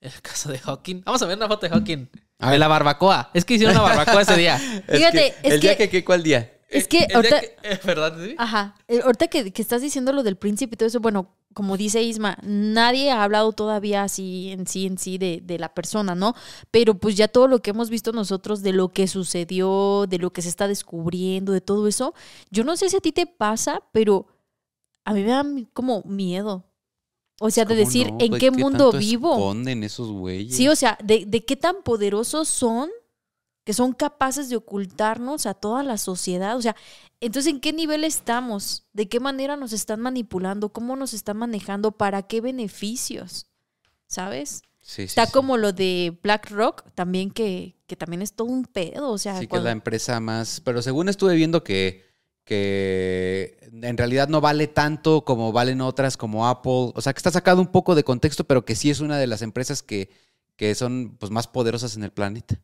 [0.01, 1.01] En el caso de Hawking.
[1.05, 2.07] Vamos a ver una foto de Hawking.
[2.39, 2.59] A De ver.
[2.59, 3.31] la barbacoa.
[3.33, 4.57] Es que hicieron una barbacoa ese día.
[4.87, 6.51] Fíjate, es el día que- que, que- ¿cuál día?
[6.69, 7.41] Es que El ahorita...
[7.41, 8.17] que- eh, ¿Verdad?
[8.23, 8.35] sí?
[8.37, 8.75] Ajá.
[8.87, 12.01] Eh, Ahorita que, que estás diciendo lo del príncipe y todo eso, bueno, como dice
[12.03, 16.33] Isma, nadie ha hablado todavía así en sí, en sí de, de la persona, ¿no?
[16.71, 20.33] Pero pues ya todo lo que hemos visto nosotros de lo que sucedió, de lo
[20.33, 22.13] que se está descubriendo, de todo eso,
[22.51, 24.27] yo no sé si a ti te pasa, pero
[25.05, 26.65] a mí me da como miedo.
[27.39, 29.33] O sea, de ¿Cómo decir, no, ¿en qué mundo vivo?
[29.33, 30.55] esconden esos güeyes?
[30.55, 32.89] Sí, o sea, de, de qué tan poderosos son
[33.65, 36.55] que son capaces de ocultarnos a toda la sociedad.
[36.55, 36.75] O sea,
[37.19, 38.85] entonces, ¿en qué nivel estamos?
[38.93, 40.69] ¿De qué manera nos están manipulando?
[40.69, 41.91] ¿Cómo nos están manejando?
[41.91, 43.47] ¿Para qué beneficios?
[44.05, 44.61] ¿Sabes?
[44.81, 45.31] Sí, sí, Está sí.
[45.31, 49.09] como lo de BlackRock, también que, que también es todo un pedo.
[49.09, 50.61] O sea, Sí, que es la empresa más.
[50.61, 52.04] Pero según estuve viendo que,
[52.45, 56.91] que en realidad no vale tanto como valen otras como Apple.
[56.95, 59.27] O sea, que está sacado un poco de contexto, pero que sí es una de
[59.27, 60.09] las empresas que,
[60.55, 62.55] que son pues, más poderosas en el planeta.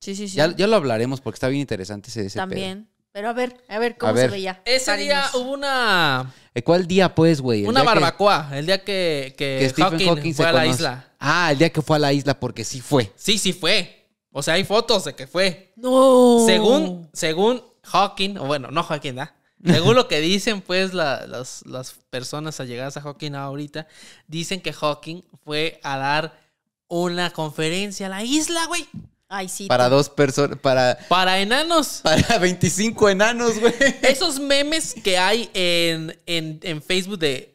[0.00, 0.36] Sí, sí, sí.
[0.36, 2.42] Ya, ya lo hablaremos porque está bien interesante ese, ese pedo.
[2.48, 2.88] también.
[3.12, 4.26] Pero a ver, a ver cómo ver.
[4.30, 4.62] se veía.
[4.64, 7.64] Ese día hubo una, Eh, ¿Cuál día, pues, güey?
[7.66, 10.60] Una que- barbacoa, el día que, que, que Stephen Hawking, Hawking se fue a la
[10.62, 10.76] conoce.
[10.78, 11.08] isla.
[11.18, 13.12] Ah, el día que fue a la isla, porque sí fue.
[13.16, 14.08] Sí, sí fue.
[14.30, 15.72] O sea, hay fotos de que fue.
[15.76, 16.44] No.
[16.46, 17.60] Según, según
[17.90, 19.34] Hawking, o bueno, no Hawking, ¿ah?
[19.64, 23.86] Según lo que dicen, pues, la- las, las personas allegadas a Hawking ahorita,
[24.26, 26.40] dicen que Hawking fue a dar
[26.88, 28.88] una conferencia a la isla, güey.
[29.28, 29.66] Ay, sí.
[29.66, 32.00] Para dos personas, para, Para enanos.
[32.02, 33.74] para 25 enanos, güey.
[34.02, 37.54] Esos memes que hay en, en, en Facebook de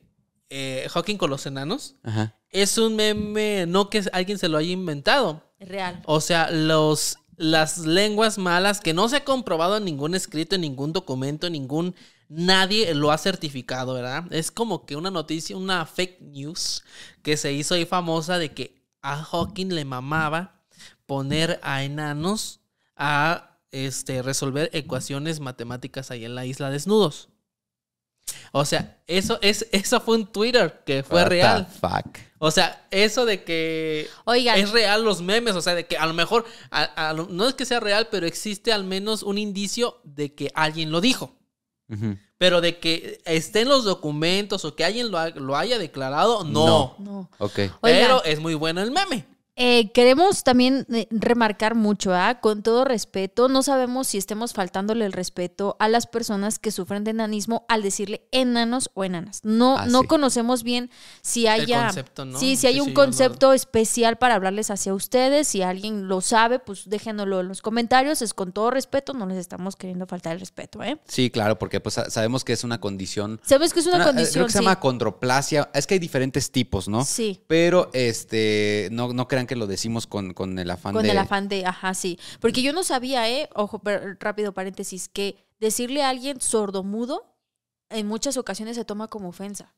[0.50, 2.36] eh, Hawking con los enanos, Ajá.
[2.52, 5.42] es un meme, no que alguien se lo haya inventado.
[5.60, 6.02] Es real.
[6.06, 10.62] O sea, los, las lenguas malas que no se ha comprobado en ningún escrito, en
[10.62, 11.96] ningún documento, en ningún...
[12.28, 14.26] Nadie lo ha certificado, ¿verdad?
[14.32, 16.84] Es como que una noticia, una fake news
[17.22, 20.64] que se hizo ahí famosa de que a Hawking le mamaba
[21.06, 22.62] poner a enanos
[22.96, 27.30] a este, resolver ecuaciones matemáticas ahí en la isla desnudos.
[28.52, 31.66] O sea, eso, es, eso fue un Twitter que fue What the real.
[31.68, 32.18] fuck.
[32.46, 36.06] O sea, eso de que Oigan, es real los memes, o sea, de que a
[36.06, 39.38] lo mejor, a- a lo- no es que sea real, pero existe al menos un
[39.38, 41.36] indicio de que alguien lo dijo.
[42.38, 46.44] Pero de que esté en los documentos o que alguien lo, ha- lo haya declarado,
[46.44, 46.66] no.
[46.66, 46.96] No.
[47.00, 47.30] no.
[47.38, 47.58] Ok.
[47.60, 49.26] Oigan, Pero es muy bueno el meme.
[49.58, 52.40] Eh, queremos también eh, remarcar mucho, ¿ah?
[52.42, 57.04] con todo respeto, no sabemos si estemos faltándole el respeto a las personas que sufren
[57.06, 59.40] de enanismo al decirle enanos o enanas.
[59.44, 60.08] No, Ah, no sí.
[60.08, 60.90] conocemos bien
[61.22, 62.38] si haya, concepto, ¿no?
[62.40, 65.48] sí, si hay Sí, un sí, yo no- concepto especial para hablarles hacia ustedes.
[65.48, 68.22] Si alguien lo sabe, pues déjenoslo en los comentarios.
[68.22, 71.00] Es con todo respeto, no les estamos queriendo faltar el respeto, ¿eh?
[71.08, 73.40] Sí, claro, porque pues sa- sabemos que es una condición.
[73.46, 74.34] Sabes que es una, una- eh, condición.
[74.34, 74.64] Creo que se sí.
[74.66, 75.70] llama condroplasia.
[75.74, 77.06] Es que hay diferentes tipos, ¿no?
[77.06, 77.40] Sí.
[77.48, 81.12] Pero este, no, no crean que lo decimos con, con el afán Con de.
[81.12, 82.20] el afán de, ajá, sí.
[82.40, 83.50] Porque yo no sabía, ¿eh?
[83.56, 87.36] Ojo, pero rápido paréntesis, que decirle a alguien sordomudo
[87.90, 89.74] en muchas ocasiones se toma como ofensa.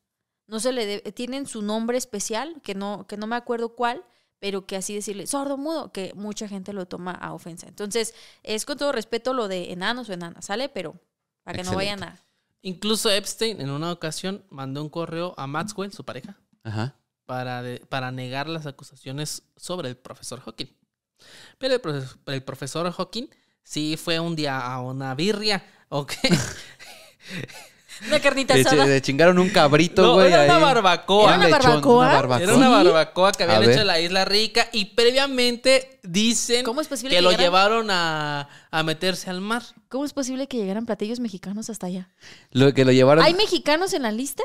[0.46, 4.02] No se le debe- tienen su nombre especial, que no, que no me acuerdo cuál,
[4.38, 7.66] pero que así decirle sordomudo, que mucha gente lo toma a ofensa.
[7.68, 10.68] Entonces, es con todo respeto lo de enanos o enanas, ¿sale?
[10.68, 10.94] Pero
[11.42, 12.18] para que no vayan a.
[12.62, 16.96] Incluso Epstein en una ocasión mandó un correo a Maxwell, su pareja, Ajá.
[17.28, 20.68] Para, de- para negar las acusaciones sobre el profesor Hawking.
[21.58, 23.26] Pero el, profe- el profesor Hawking
[23.62, 26.12] sí fue un día a una birria, ¿ok?
[28.06, 28.86] Una carnita Le, asada.
[28.86, 30.28] le chingaron un cabrito, No, güey.
[30.32, 30.62] era una ahí.
[30.62, 31.34] barbacoa.
[31.34, 32.06] ¿Era una barbacoa?
[32.06, 32.42] una barbacoa.
[32.44, 36.80] Era una barbacoa que A habían hecho en la Isla Rica y previamente dicen ¿Cómo
[36.80, 39.64] es posible que, que lo llevaron a, a meterse al mar.
[39.88, 42.08] ¿Cómo es posible que llegaran platillos mexicanos hasta allá?
[42.52, 44.44] Lo que lo llevaron ¿Hay mexicanos en la lista?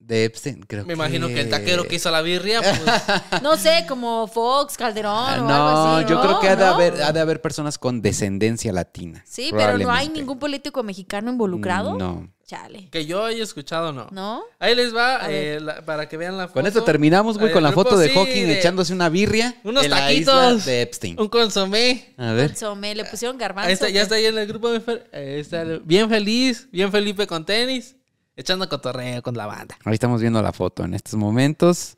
[0.00, 2.80] De Epstein, creo Me imagino que el taquero que hizo la birria, pues,
[3.42, 6.06] No sé, como Fox, Calderón Ah, o No, algo así.
[6.10, 6.22] yo ¿no?
[6.22, 6.74] creo que ha de, ¿No?
[6.74, 9.22] haber, ha de haber personas con descendencia latina.
[9.26, 11.96] Sí, pero no hay ningún político mexicano involucrado.
[11.96, 12.28] No.
[12.46, 12.88] Chale.
[12.90, 14.08] que yo haya escuchado, no.
[14.10, 14.42] ¿No?
[14.58, 16.54] Ahí les va, eh, la- para que vean la foto.
[16.54, 19.84] Con esto terminamos, güey, con la foto de sí, Hawking de echándose una birria Unos
[19.84, 20.56] en la taquitos.
[20.56, 21.20] isla de Epstein.
[21.20, 22.12] Un consomé.
[22.18, 22.48] A ver.
[22.48, 23.68] Consomé, le pusieron garbanzo.
[23.68, 24.66] Ahí está, ya está ahí en el grupo.
[24.68, 27.94] Ahí está, bien feliz, bien Felipe con tenis,
[28.40, 29.76] echando cotorreo con la banda.
[29.84, 31.96] Ahí estamos viendo la foto en estos momentos.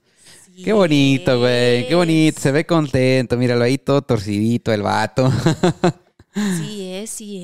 [0.54, 1.88] Sí Qué bonito, güey.
[1.88, 2.40] Qué bonito.
[2.40, 3.36] Se ve contento.
[3.38, 5.30] Míralo ahí todo torcidito el vato.
[6.34, 7.38] Sí es, sí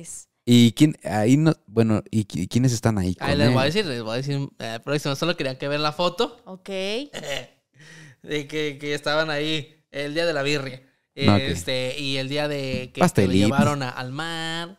[0.00, 0.28] es.
[0.46, 3.16] y quién, ahí no, bueno, ¿y qui- quiénes están ahí?
[3.18, 3.52] Ahí les él?
[3.52, 6.36] voy a decir, les voy a decir, eh, próximo, solo quería que vean la foto
[6.44, 6.68] Ok.
[8.22, 10.82] de que, que estaban ahí el día de la birria.
[11.16, 11.26] Ok.
[11.40, 14.78] Este, y el día de que, que lo llevaron a- al mar.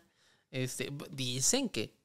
[0.51, 1.98] Este, dicen que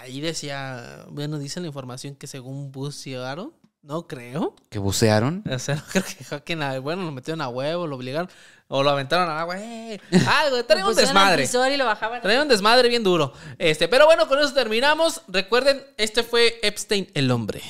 [0.00, 3.52] ahí decía, bueno, dice la información que según bucearon,
[3.82, 4.54] no creo.
[4.70, 5.44] ¿Que bucearon?
[5.50, 8.28] O sea, no creo que Joaquín, bueno, lo metieron a huevo, lo obligaron,
[8.68, 10.00] o lo aventaron al agua, ¡eh!
[10.26, 11.42] Algo, traía un desmadre.
[11.42, 12.20] visor y lo bajaban.
[12.20, 13.32] Traía un desmadre bien duro.
[13.58, 15.22] Este, pero bueno, con eso terminamos.
[15.28, 17.62] Recuerden, este fue Epstein el hombre.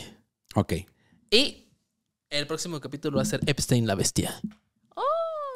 [0.55, 0.75] Ok.
[1.31, 1.69] Y
[2.31, 4.41] el próximo capítulo va a ser Epstein la bestia.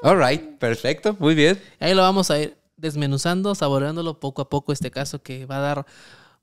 [0.02, 0.58] All right.
[0.58, 1.16] Perfecto.
[1.18, 1.62] Muy bien.
[1.78, 5.60] Ahí lo vamos a ir desmenuzando, saboreándolo poco a poco este caso que va a
[5.60, 5.86] dar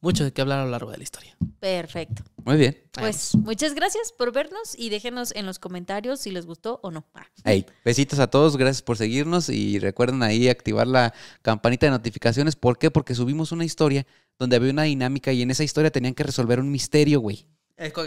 [0.02, 1.36] mucho de qué hablar a lo largo de la historia.
[1.60, 2.24] Perfecto.
[2.46, 2.78] Muy bien.
[2.94, 7.06] Pues muchas gracias por vernos y déjenos en los comentarios si les gustó o no.
[7.14, 7.26] Ah.
[7.44, 12.56] Hey, besitos a todos, gracias por seguirnos y recuerden ahí activar la campanita de notificaciones.
[12.56, 12.92] ¿Por qué?
[12.92, 14.06] Porque subimos una historia
[14.38, 17.46] donde había una dinámica y en esa historia tenían que resolver un misterio, güey.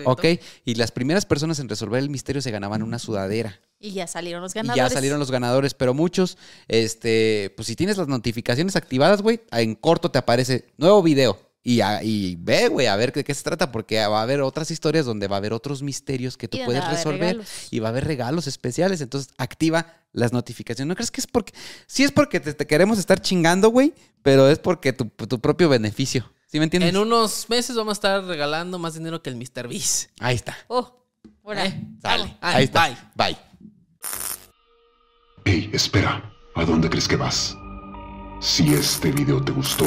[0.04, 0.24] ¿Ok?
[0.64, 3.58] Y las primeras personas en resolver el misterio se ganaban una sudadera.
[3.78, 4.76] Y ya salieron los Y ganadores.
[4.76, 6.36] ya salieron los ganadores, pero muchos,
[6.68, 11.38] este, pues si tienes las notificaciones activadas, güey, en corto te aparece nuevo video.
[11.64, 14.40] Y, a- y ve, güey, a ver de qué se trata, porque va a haber
[14.40, 17.40] otras historias donde va a haber otros misterios que tú Y puedes resolver
[17.70, 19.00] y va a haber regalos especiales.
[19.00, 20.88] Entonces, activa las notificaciones.
[20.88, 21.52] ¿No crees que es porque,
[21.86, 25.68] sí es porque te, te queremos estar chingando, güey, pero es porque tu, tu propio
[25.68, 26.32] beneficio.
[26.48, 26.90] ¿Sí me entiendes?
[26.90, 29.68] En unos meses vamos a estar regalando más dinero que el Mr.
[29.68, 30.10] Beast.
[30.18, 30.56] Ahí está.
[30.66, 31.06] Oh,
[31.44, 31.64] ahora.
[31.66, 32.36] Eh, Sale.
[32.40, 32.88] Ahí está.
[32.88, 32.96] Bye.
[33.14, 33.38] Bye.
[35.44, 37.56] Hey, espera, ¿a dónde crees que vas?
[38.40, 39.86] Si este video te gustó,